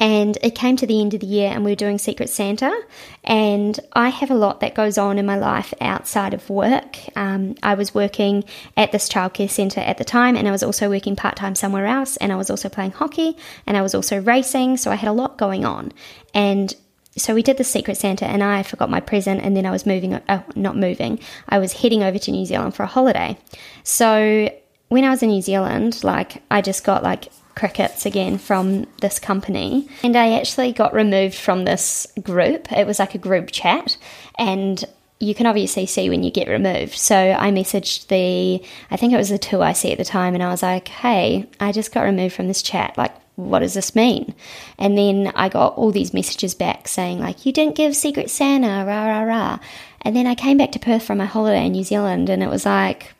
And 0.00 0.36
it 0.42 0.56
came 0.56 0.76
to 0.76 0.86
the 0.86 1.00
end 1.00 1.14
of 1.14 1.20
the 1.20 1.26
year, 1.26 1.50
and 1.52 1.64
we 1.64 1.70
were 1.70 1.76
doing 1.76 1.98
Secret 1.98 2.28
Santa. 2.28 2.74
And 3.22 3.78
I 3.92 4.08
have 4.08 4.30
a 4.30 4.34
lot 4.34 4.60
that 4.60 4.74
goes 4.74 4.98
on 4.98 5.18
in 5.18 5.26
my 5.26 5.36
life 5.36 5.72
outside 5.80 6.34
of 6.34 6.50
work. 6.50 6.98
Um, 7.14 7.54
I 7.62 7.74
was 7.74 7.94
working 7.94 8.42
at 8.76 8.90
this 8.90 9.08
childcare 9.08 9.50
centre 9.50 9.80
at 9.80 9.98
the 9.98 10.04
time, 10.04 10.34
and 10.36 10.48
I 10.48 10.50
was 10.50 10.64
also 10.64 10.88
working 10.88 11.14
part 11.14 11.36
time 11.36 11.54
somewhere 11.54 11.86
else. 11.86 12.16
And 12.16 12.32
I 12.32 12.36
was 12.36 12.50
also 12.50 12.68
playing 12.68 12.92
hockey, 12.92 13.36
and 13.66 13.76
I 13.76 13.82
was 13.82 13.94
also 13.94 14.20
racing. 14.20 14.78
So 14.78 14.90
I 14.90 14.96
had 14.96 15.08
a 15.08 15.12
lot 15.12 15.38
going 15.38 15.64
on. 15.64 15.92
And 16.32 16.74
so 17.16 17.34
we 17.34 17.42
did 17.42 17.56
the 17.56 17.64
Secret 17.64 17.96
Santa, 17.96 18.26
and 18.26 18.42
I 18.42 18.62
forgot 18.62 18.90
my 18.90 19.00
present, 19.00 19.42
and 19.42 19.56
then 19.56 19.66
I 19.66 19.70
was 19.70 19.86
moving, 19.86 20.14
uh, 20.14 20.20
oh, 20.28 20.44
not 20.56 20.76
moving, 20.76 21.20
I 21.48 21.58
was 21.58 21.74
heading 21.74 22.02
over 22.02 22.18
to 22.18 22.30
New 22.30 22.46
Zealand 22.46 22.74
for 22.74 22.82
a 22.82 22.88
holiday. 22.88 23.38
So 23.82 24.50
when 24.88 25.04
I 25.04 25.10
was 25.10 25.22
in 25.22 25.30
New 25.30 25.42
Zealand, 25.42 26.02
like 26.02 26.42
I 26.50 26.60
just 26.60 26.84
got 26.84 27.02
like 27.02 27.28
crickets 27.54 28.04
again 28.04 28.38
from 28.38 28.86
this 29.00 29.18
company, 29.18 29.88
and 30.02 30.16
I 30.16 30.32
actually 30.32 30.72
got 30.72 30.92
removed 30.92 31.36
from 31.36 31.64
this 31.64 32.06
group. 32.22 32.72
It 32.72 32.86
was 32.86 32.98
like 32.98 33.14
a 33.14 33.18
group 33.18 33.50
chat, 33.52 33.96
and 34.36 34.84
you 35.20 35.34
can 35.34 35.46
obviously 35.46 35.86
see 35.86 36.10
when 36.10 36.22
you 36.22 36.30
get 36.30 36.48
removed. 36.48 36.96
So 36.96 37.16
I 37.16 37.50
messaged 37.50 38.08
the, 38.08 38.64
I 38.90 38.96
think 38.96 39.12
it 39.12 39.16
was 39.16 39.30
the 39.30 39.38
2IC 39.38 39.92
at 39.92 39.98
the 39.98 40.04
time, 40.04 40.34
and 40.34 40.42
I 40.42 40.50
was 40.50 40.62
like, 40.62 40.88
hey, 40.88 41.48
I 41.60 41.72
just 41.72 41.92
got 41.92 42.02
removed 42.02 42.34
from 42.34 42.48
this 42.48 42.62
chat. 42.62 42.98
Like, 42.98 43.14
what 43.36 43.60
does 43.60 43.74
this 43.74 43.94
mean? 43.94 44.34
And 44.78 44.96
then 44.96 45.32
I 45.34 45.48
got 45.48 45.74
all 45.74 45.90
these 45.90 46.14
messages 46.14 46.54
back 46.54 46.86
saying, 46.88 47.18
like, 47.18 47.44
you 47.44 47.52
didn't 47.52 47.76
give 47.76 47.96
Secret 47.96 48.30
Santa, 48.30 48.84
rah, 48.86 49.06
rah, 49.06 49.22
rah. 49.22 49.58
And 50.02 50.14
then 50.14 50.26
I 50.26 50.34
came 50.34 50.56
back 50.56 50.72
to 50.72 50.78
Perth 50.78 51.02
from 51.02 51.18
my 51.18 51.24
holiday 51.24 51.66
in 51.66 51.72
New 51.72 51.84
Zealand, 51.84 52.28
and 52.28 52.42
it 52.42 52.50
was 52.50 52.66
like 52.66 53.14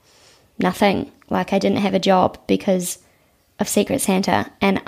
nothing. 0.59 1.11
Like, 1.31 1.53
I 1.53 1.59
didn't 1.59 1.79
have 1.79 1.95
a 1.95 1.99
job 1.99 2.39
because 2.47 2.99
of 3.59 3.69
Secret 3.69 4.01
Santa. 4.01 4.51
And 4.61 4.83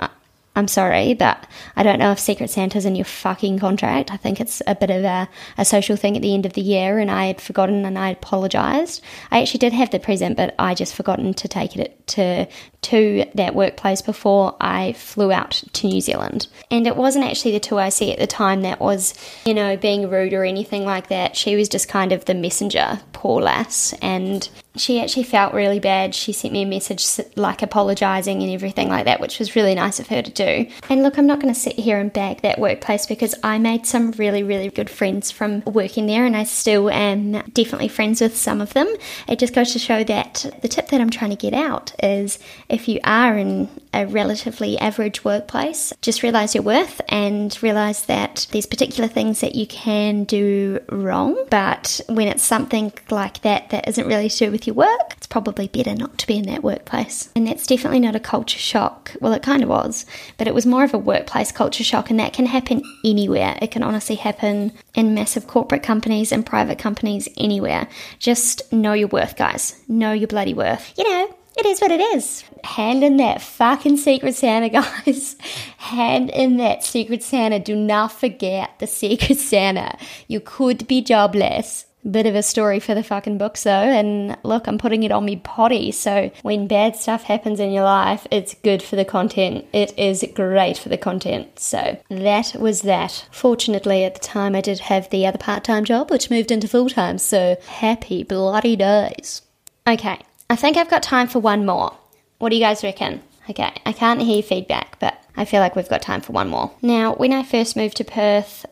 I'm 0.57 0.67
sorry, 0.67 1.13
but 1.13 1.45
I 1.75 1.83
don't 1.83 1.99
know 1.99 2.11
if 2.11 2.19
Secret 2.19 2.49
Santa's 2.49 2.83
in 2.83 2.95
your 2.95 3.05
fucking 3.05 3.59
contract. 3.59 4.11
I 4.11 4.17
think 4.17 4.41
it's 4.41 4.59
a 4.65 4.73
bit 4.73 4.89
of 4.89 5.03
a, 5.03 5.29
a 5.55 5.63
social 5.63 5.95
thing 5.95 6.15
at 6.15 6.23
the 6.23 6.33
end 6.33 6.47
of 6.47 6.53
the 6.53 6.61
year, 6.61 6.97
and 6.97 7.11
I 7.11 7.27
had 7.27 7.39
forgotten 7.39 7.85
and 7.85 7.95
I 7.95 8.09
apologised. 8.09 9.03
I 9.29 9.39
actually 9.39 9.59
did 9.59 9.73
have 9.73 9.91
the 9.91 9.99
present, 9.99 10.35
but 10.35 10.55
I 10.57 10.73
just 10.73 10.95
forgotten 10.95 11.35
to 11.35 11.47
take 11.47 11.77
it 11.77 12.07
to 12.07 12.47
to 12.81 13.25
that 13.35 13.53
workplace 13.53 14.01
before 14.01 14.55
I 14.59 14.93
flew 14.93 15.31
out 15.31 15.61
to 15.73 15.87
New 15.87 16.01
Zealand. 16.01 16.47
And 16.71 16.87
it 16.87 16.95
wasn't 16.95 17.25
actually 17.25 17.51
the 17.51 17.59
2IC 17.59 18.13
at 18.13 18.19
the 18.19 18.27
time 18.27 18.61
that 18.61 18.79
was, 18.79 19.13
you 19.45 19.53
know, 19.53 19.77
being 19.77 20.09
rude 20.09 20.33
or 20.33 20.43
anything 20.43 20.85
like 20.85 21.09
that. 21.09 21.35
She 21.35 21.55
was 21.55 21.69
just 21.69 21.87
kind 21.87 22.11
of 22.11 22.25
the 22.25 22.33
messenger, 22.33 22.99
poor 23.13 23.41
lass. 23.41 23.93
And 24.01 24.49
she 24.79 25.01
actually 25.01 25.23
felt 25.23 25.53
really 25.53 25.79
bad. 25.79 26.15
She 26.15 26.31
sent 26.31 26.53
me 26.53 26.63
a 26.63 26.65
message 26.65 27.05
like 27.35 27.61
apologising 27.61 28.41
and 28.41 28.51
everything 28.51 28.89
like 28.89 29.05
that, 29.05 29.19
which 29.19 29.39
was 29.39 29.55
really 29.55 29.75
nice 29.75 29.99
of 29.99 30.07
her 30.07 30.21
to 30.21 30.31
do. 30.31 30.67
And 30.89 31.03
look, 31.03 31.17
I'm 31.17 31.27
not 31.27 31.39
going 31.39 31.53
to 31.53 31.59
sit 31.59 31.75
here 31.75 31.99
and 31.99 32.11
bag 32.11 32.41
that 32.41 32.59
workplace 32.59 33.05
because 33.05 33.35
I 33.43 33.57
made 33.57 33.85
some 33.85 34.11
really, 34.11 34.43
really 34.43 34.69
good 34.69 34.89
friends 34.89 35.31
from 35.31 35.61
working 35.65 36.07
there 36.07 36.25
and 36.25 36.35
I 36.35 36.43
still 36.43 36.89
am 36.89 37.33
definitely 37.53 37.87
friends 37.87 38.21
with 38.21 38.35
some 38.35 38.61
of 38.61 38.73
them. 38.73 38.87
It 39.27 39.39
just 39.39 39.53
goes 39.53 39.73
to 39.73 39.79
show 39.79 40.03
that 40.03 40.45
the 40.61 40.67
tip 40.67 40.87
that 40.89 41.01
I'm 41.01 41.09
trying 41.09 41.31
to 41.31 41.35
get 41.35 41.53
out 41.53 41.93
is 42.03 42.39
if 42.69 42.87
you 42.87 42.99
are 43.03 43.37
in 43.37 43.69
a 43.97 44.05
relatively 44.05 44.77
average 44.77 45.25
workplace, 45.25 45.91
just 46.01 46.21
realize 46.21 46.53
your 46.53 46.63
worth 46.63 47.01
and 47.09 47.57
realize 47.63 48.05
that 48.05 48.47
there's 48.51 48.67
particular 48.67 49.09
things 49.09 49.41
that 49.41 49.55
you 49.55 49.65
can 49.65 50.23
do 50.23 50.79
wrong. 50.89 51.35
But 51.49 51.99
when 52.07 52.27
it's 52.27 52.43
something 52.43 52.93
like 53.09 53.41
that 53.41 53.71
that 53.71 53.87
isn't 53.87 54.07
really 54.07 54.29
to 54.29 54.45
do 54.45 54.51
with 54.51 54.67
your 54.67 54.75
work, 54.75 55.13
it's 55.17 55.27
probably 55.27 55.67
better 55.67 55.95
not 55.95 56.17
to 56.19 56.27
be 56.27 56.37
in 56.37 56.45
that 56.45 56.63
workplace. 56.63 57.29
And 57.35 57.47
that's 57.47 57.65
definitely 57.65 57.99
not 57.99 58.15
a 58.15 58.19
culture 58.19 58.59
shock. 58.59 59.13
Well, 59.19 59.33
it 59.33 59.41
kind 59.41 59.63
of 59.63 59.69
was, 59.69 60.05
but 60.37 60.47
it 60.47 60.53
was 60.53 60.65
more 60.65 60.83
of 60.83 60.93
a 60.93 60.99
workplace 60.99 61.51
culture 61.51 61.83
shock, 61.83 62.11
and 62.11 62.19
that 62.19 62.33
can 62.33 62.45
happen 62.45 62.83
anywhere. 63.03 63.57
It 63.61 63.71
can 63.71 63.81
honestly 63.81 64.15
happen 64.15 64.73
in 64.93 65.15
massive 65.15 65.47
corporate 65.47 65.83
companies 65.83 66.31
and 66.31 66.45
private 66.45 66.77
companies 66.77 67.27
anywhere. 67.35 67.87
Just 68.19 68.71
know 68.71 68.93
your 68.93 69.07
worth, 69.07 69.35
guys. 69.35 69.81
Know 69.87 70.11
your 70.11 70.27
bloody 70.27 70.53
worth. 70.53 70.93
You 70.97 71.03
know, 71.03 71.36
it 71.57 71.65
is 71.65 71.81
what 71.81 71.91
it 71.91 71.99
is. 71.99 72.43
Hand 72.63 73.03
in 73.03 73.17
that 73.17 73.41
fucking 73.41 73.97
Secret 73.97 74.35
Santa, 74.35 74.69
guys. 75.05 75.35
Hand 75.77 76.29
in 76.29 76.57
that 76.57 76.83
Secret 76.83 77.23
Santa. 77.23 77.59
Do 77.59 77.75
not 77.75 78.11
forget 78.11 78.77
the 78.79 78.87
Secret 78.87 79.37
Santa. 79.37 79.97
You 80.27 80.39
could 80.39 80.87
be 80.87 81.01
jobless. 81.01 81.85
Bit 82.09 82.27
of 82.27 82.35
a 82.35 82.43
story 82.43 82.79
for 82.79 82.95
the 82.95 83.03
fucking 83.03 83.37
books 83.37 83.63
though, 83.63 83.71
and 83.71 84.37
look, 84.43 84.67
I'm 84.67 84.77
putting 84.77 85.03
it 85.03 85.11
on 85.11 85.25
me 85.25 85.37
potty. 85.37 85.91
So 85.91 86.31
when 86.41 86.67
bad 86.67 86.95
stuff 86.95 87.23
happens 87.23 87.59
in 87.59 87.71
your 87.71 87.83
life, 87.83 88.25
it's 88.31 88.53
good 88.63 88.81
for 88.81 88.95
the 88.95 89.03
content. 89.03 89.65
It 89.73 89.97
is 89.97 90.23
great 90.33 90.77
for 90.77 90.87
the 90.87 90.97
content. 90.97 91.59
So 91.59 91.97
that 92.09 92.55
was 92.55 92.83
that. 92.83 93.27
Fortunately, 93.31 94.05
at 94.05 94.13
the 94.13 94.21
time, 94.21 94.55
I 94.55 94.61
did 94.61 94.79
have 94.79 95.09
the 95.09 95.25
other 95.25 95.39
part 95.39 95.65
time 95.65 95.83
job, 95.83 96.09
which 96.09 96.29
moved 96.29 96.51
into 96.51 96.69
full 96.69 96.87
time. 96.87 97.17
So 97.17 97.57
happy 97.67 98.23
bloody 98.23 98.77
days. 98.77 99.41
Okay, 99.85 100.21
I 100.49 100.55
think 100.55 100.77
I've 100.77 100.89
got 100.89 101.03
time 101.03 101.27
for 101.27 101.39
one 101.39 101.65
more. 101.65 101.97
What 102.39 102.49
do 102.49 102.55
you 102.55 102.61
guys 102.61 102.83
reckon? 102.83 103.21
Okay, 103.49 103.71
I 103.85 103.93
can't 103.93 104.21
hear 104.21 104.43
feedback, 104.43 104.99
but 104.99 105.21
I 105.35 105.45
feel 105.45 105.59
like 105.59 105.75
we've 105.75 105.89
got 105.89 106.01
time 106.01 106.21
for 106.21 106.33
one 106.33 106.49
more. 106.49 106.71
Now, 106.81 107.13
when 107.15 107.33
I 107.33 107.43
first 107.43 107.75
moved 107.75 107.97
to 107.97 108.03
Perth, 108.03 108.65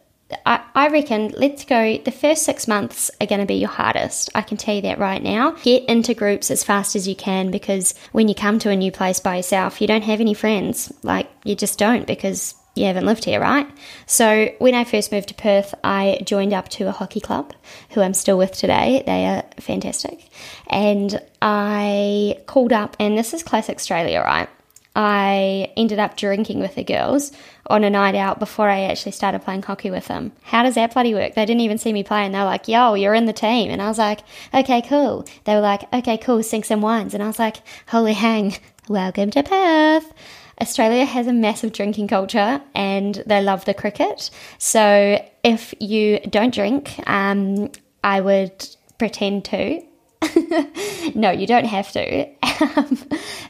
I, 0.45 0.61
I 0.73 0.87
reckon 0.89 1.33
let's 1.37 1.65
go 1.65 1.97
the 1.97 2.11
first 2.11 2.43
six 2.43 2.67
months 2.67 3.11
are 3.21 3.27
going 3.27 3.41
to 3.41 3.45
be 3.45 3.55
your 3.55 3.69
hardest. 3.69 4.29
I 4.33 4.41
can 4.41 4.57
tell 4.57 4.75
you 4.75 4.81
that 4.81 4.99
right 4.99 5.21
now. 5.21 5.51
Get 5.63 5.85
into 5.85 6.13
groups 6.13 6.49
as 6.49 6.63
fast 6.63 6.95
as 6.95 7.07
you 7.07 7.15
can 7.15 7.51
because 7.51 7.93
when 8.11 8.27
you 8.27 8.35
come 8.35 8.59
to 8.59 8.69
a 8.69 8.75
new 8.75 8.91
place 8.91 9.19
by 9.19 9.37
yourself, 9.37 9.79
you 9.79 9.87
don't 9.87 10.03
have 10.03 10.21
any 10.21 10.33
friends. 10.33 10.91
Like, 11.03 11.29
you 11.43 11.55
just 11.55 11.77
don't 11.77 12.07
because 12.07 12.55
you 12.75 12.85
haven't 12.85 13.05
lived 13.05 13.23
here, 13.23 13.39
right? 13.39 13.67
So 14.05 14.53
when 14.59 14.75
I 14.75 14.83
first 14.83 15.11
moved 15.11 15.29
to 15.29 15.33
Perth, 15.33 15.73
I 15.83 16.19
joined 16.23 16.53
up 16.53 16.69
to 16.69 16.87
a 16.87 16.91
hockey 16.91 17.21
club 17.21 17.53
who 17.91 18.01
I'm 18.01 18.13
still 18.13 18.37
with 18.37 18.51
today. 18.51 19.01
They 19.05 19.25
are 19.25 19.43
fantastic. 19.59 20.29
And 20.67 21.21
I 21.41 22.37
called 22.45 22.73
up, 22.73 22.97
and 22.99 23.17
this 23.17 23.33
is 23.33 23.43
classic 23.43 23.77
Australia, 23.77 24.19
right? 24.19 24.49
I 24.95 25.73
ended 25.75 25.99
up 25.99 26.15
drinking 26.15 26.59
with 26.59 26.75
the 26.75 26.83
girls 26.83 27.31
on 27.67 27.83
a 27.83 27.89
night 27.89 28.15
out 28.15 28.39
before 28.39 28.69
I 28.69 28.83
actually 28.83 29.11
started 29.11 29.43
playing 29.43 29.63
hockey 29.63 29.91
with 29.91 30.07
them. 30.07 30.31
How 30.43 30.63
does 30.63 30.75
that 30.75 30.93
bloody 30.93 31.13
work? 31.13 31.33
They 31.33 31.45
didn't 31.45 31.61
even 31.61 31.77
see 31.77 31.91
me 31.91 32.03
play 32.03 32.23
and 32.25 32.33
they're 32.33 32.45
like, 32.45 32.69
yo, 32.69 32.93
you're 32.93 33.13
in 33.13 33.25
the 33.25 33.33
team. 33.33 33.71
And 33.71 33.81
I 33.81 33.89
was 33.89 33.97
like, 33.97 34.21
okay, 34.53 34.81
cool. 34.81 35.25
They 35.43 35.53
were 35.53 35.61
like, 35.61 35.91
okay, 35.93 36.17
cool, 36.17 36.41
sing 36.43 36.63
some 36.63 36.81
wines. 36.81 37.13
And 37.13 37.21
I 37.21 37.27
was 37.27 37.39
like, 37.39 37.57
holy 37.87 38.13
hang, 38.13 38.55
welcome 38.87 39.31
to 39.31 39.43
Perth. 39.43 40.13
Australia 40.61 41.05
has 41.05 41.27
a 41.27 41.33
massive 41.33 41.73
drinking 41.73 42.07
culture 42.07 42.61
and 42.73 43.23
they 43.25 43.41
love 43.41 43.65
the 43.65 43.73
cricket. 43.73 44.29
So 44.57 45.23
if 45.43 45.73
you 45.79 46.19
don't 46.29 46.53
drink, 46.53 46.97
um, 47.07 47.71
I 48.03 48.21
would 48.21 48.67
pretend 48.97 49.45
to. 49.45 49.81
no, 51.15 51.31
you 51.31 51.47
don't 51.47 51.65
have 51.65 51.91
to. 51.91 52.27
Um, 52.55 52.97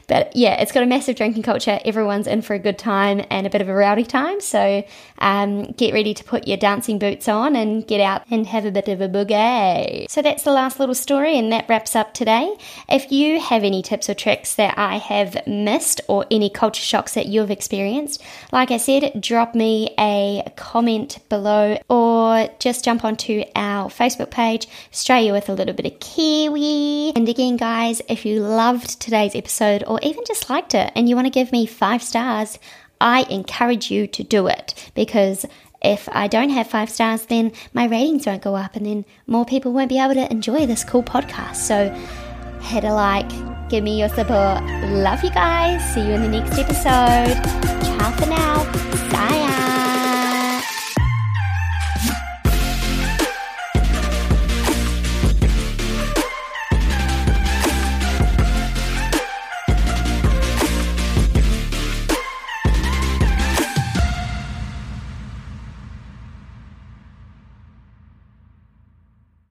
but 0.08 0.34
yeah, 0.34 0.60
it's 0.60 0.72
got 0.72 0.82
a 0.82 0.86
massive 0.86 1.16
drinking 1.16 1.42
culture. 1.42 1.78
Everyone's 1.84 2.26
in 2.26 2.42
for 2.42 2.54
a 2.54 2.58
good 2.58 2.78
time 2.78 3.24
and 3.30 3.46
a 3.46 3.50
bit 3.50 3.60
of 3.60 3.68
a 3.68 3.74
rowdy 3.74 4.04
time. 4.04 4.40
So 4.40 4.84
um, 5.18 5.72
get 5.72 5.92
ready 5.94 6.14
to 6.14 6.24
put 6.24 6.46
your 6.46 6.56
dancing 6.56 6.98
boots 6.98 7.28
on 7.28 7.56
and 7.56 7.86
get 7.86 8.00
out 8.00 8.22
and 8.30 8.46
have 8.46 8.64
a 8.64 8.70
bit 8.70 8.88
of 8.88 9.00
a 9.00 9.08
boogie. 9.08 10.10
So 10.10 10.22
that's 10.22 10.42
the 10.42 10.52
last 10.52 10.78
little 10.78 10.94
story, 10.94 11.38
and 11.38 11.52
that 11.52 11.68
wraps 11.68 11.96
up 11.96 12.14
today. 12.14 12.56
If 12.88 13.10
you 13.12 13.40
have 13.40 13.64
any 13.64 13.82
tips 13.82 14.08
or 14.08 14.14
tricks 14.14 14.54
that 14.54 14.78
I 14.78 14.96
have 14.98 15.46
missed 15.46 16.00
or 16.08 16.26
any 16.30 16.50
culture 16.50 16.82
shocks 16.82 17.14
that 17.14 17.26
you've 17.26 17.50
experienced, 17.50 18.22
like 18.52 18.70
I 18.70 18.76
said, 18.76 19.20
drop 19.20 19.54
me 19.54 19.94
a 19.98 20.42
comment 20.56 21.18
below 21.28 21.78
or 21.88 22.48
just 22.58 22.84
jump 22.84 23.04
onto 23.04 23.44
our 23.54 23.88
Facebook 23.88 24.30
page, 24.30 24.68
Australia 24.92 25.32
with 25.32 25.48
a 25.48 25.54
little 25.54 25.74
bit 25.74 25.86
of 25.86 26.00
Kiwi. 26.00 26.65
And 27.14 27.28
again, 27.28 27.56
guys, 27.56 28.02
if 28.08 28.26
you 28.26 28.40
loved 28.40 29.00
today's 29.00 29.34
episode 29.34 29.84
or 29.86 29.98
even 30.02 30.24
just 30.26 30.50
liked 30.50 30.74
it 30.74 30.92
and 30.94 31.08
you 31.08 31.14
want 31.14 31.26
to 31.26 31.30
give 31.30 31.52
me 31.52 31.66
five 31.66 32.02
stars, 32.02 32.58
I 33.00 33.22
encourage 33.30 33.90
you 33.90 34.06
to 34.06 34.22
do 34.22 34.46
it 34.46 34.74
because 34.94 35.46
if 35.82 36.08
I 36.10 36.26
don't 36.26 36.50
have 36.50 36.66
five 36.66 36.90
stars, 36.90 37.26
then 37.26 37.52
my 37.72 37.86
ratings 37.86 38.26
won't 38.26 38.42
go 38.42 38.56
up 38.56 38.76
and 38.76 38.86
then 38.86 39.04
more 39.26 39.44
people 39.44 39.72
won't 39.72 39.88
be 39.88 39.98
able 39.98 40.14
to 40.14 40.30
enjoy 40.30 40.66
this 40.66 40.84
cool 40.84 41.02
podcast. 41.02 41.56
So 41.56 41.90
hit 42.60 42.84
a 42.84 42.92
like, 42.92 43.28
give 43.68 43.84
me 43.84 43.98
your 43.98 44.08
support. 44.08 44.64
Love 44.90 45.22
you 45.22 45.30
guys. 45.30 45.82
See 45.94 46.00
you 46.00 46.14
in 46.14 46.22
the 46.22 46.28
next 46.28 46.58
episode. 46.58 47.34
Ciao 47.84 48.10
for 48.12 48.26
now. 48.26 48.64
Bye. 49.12 49.45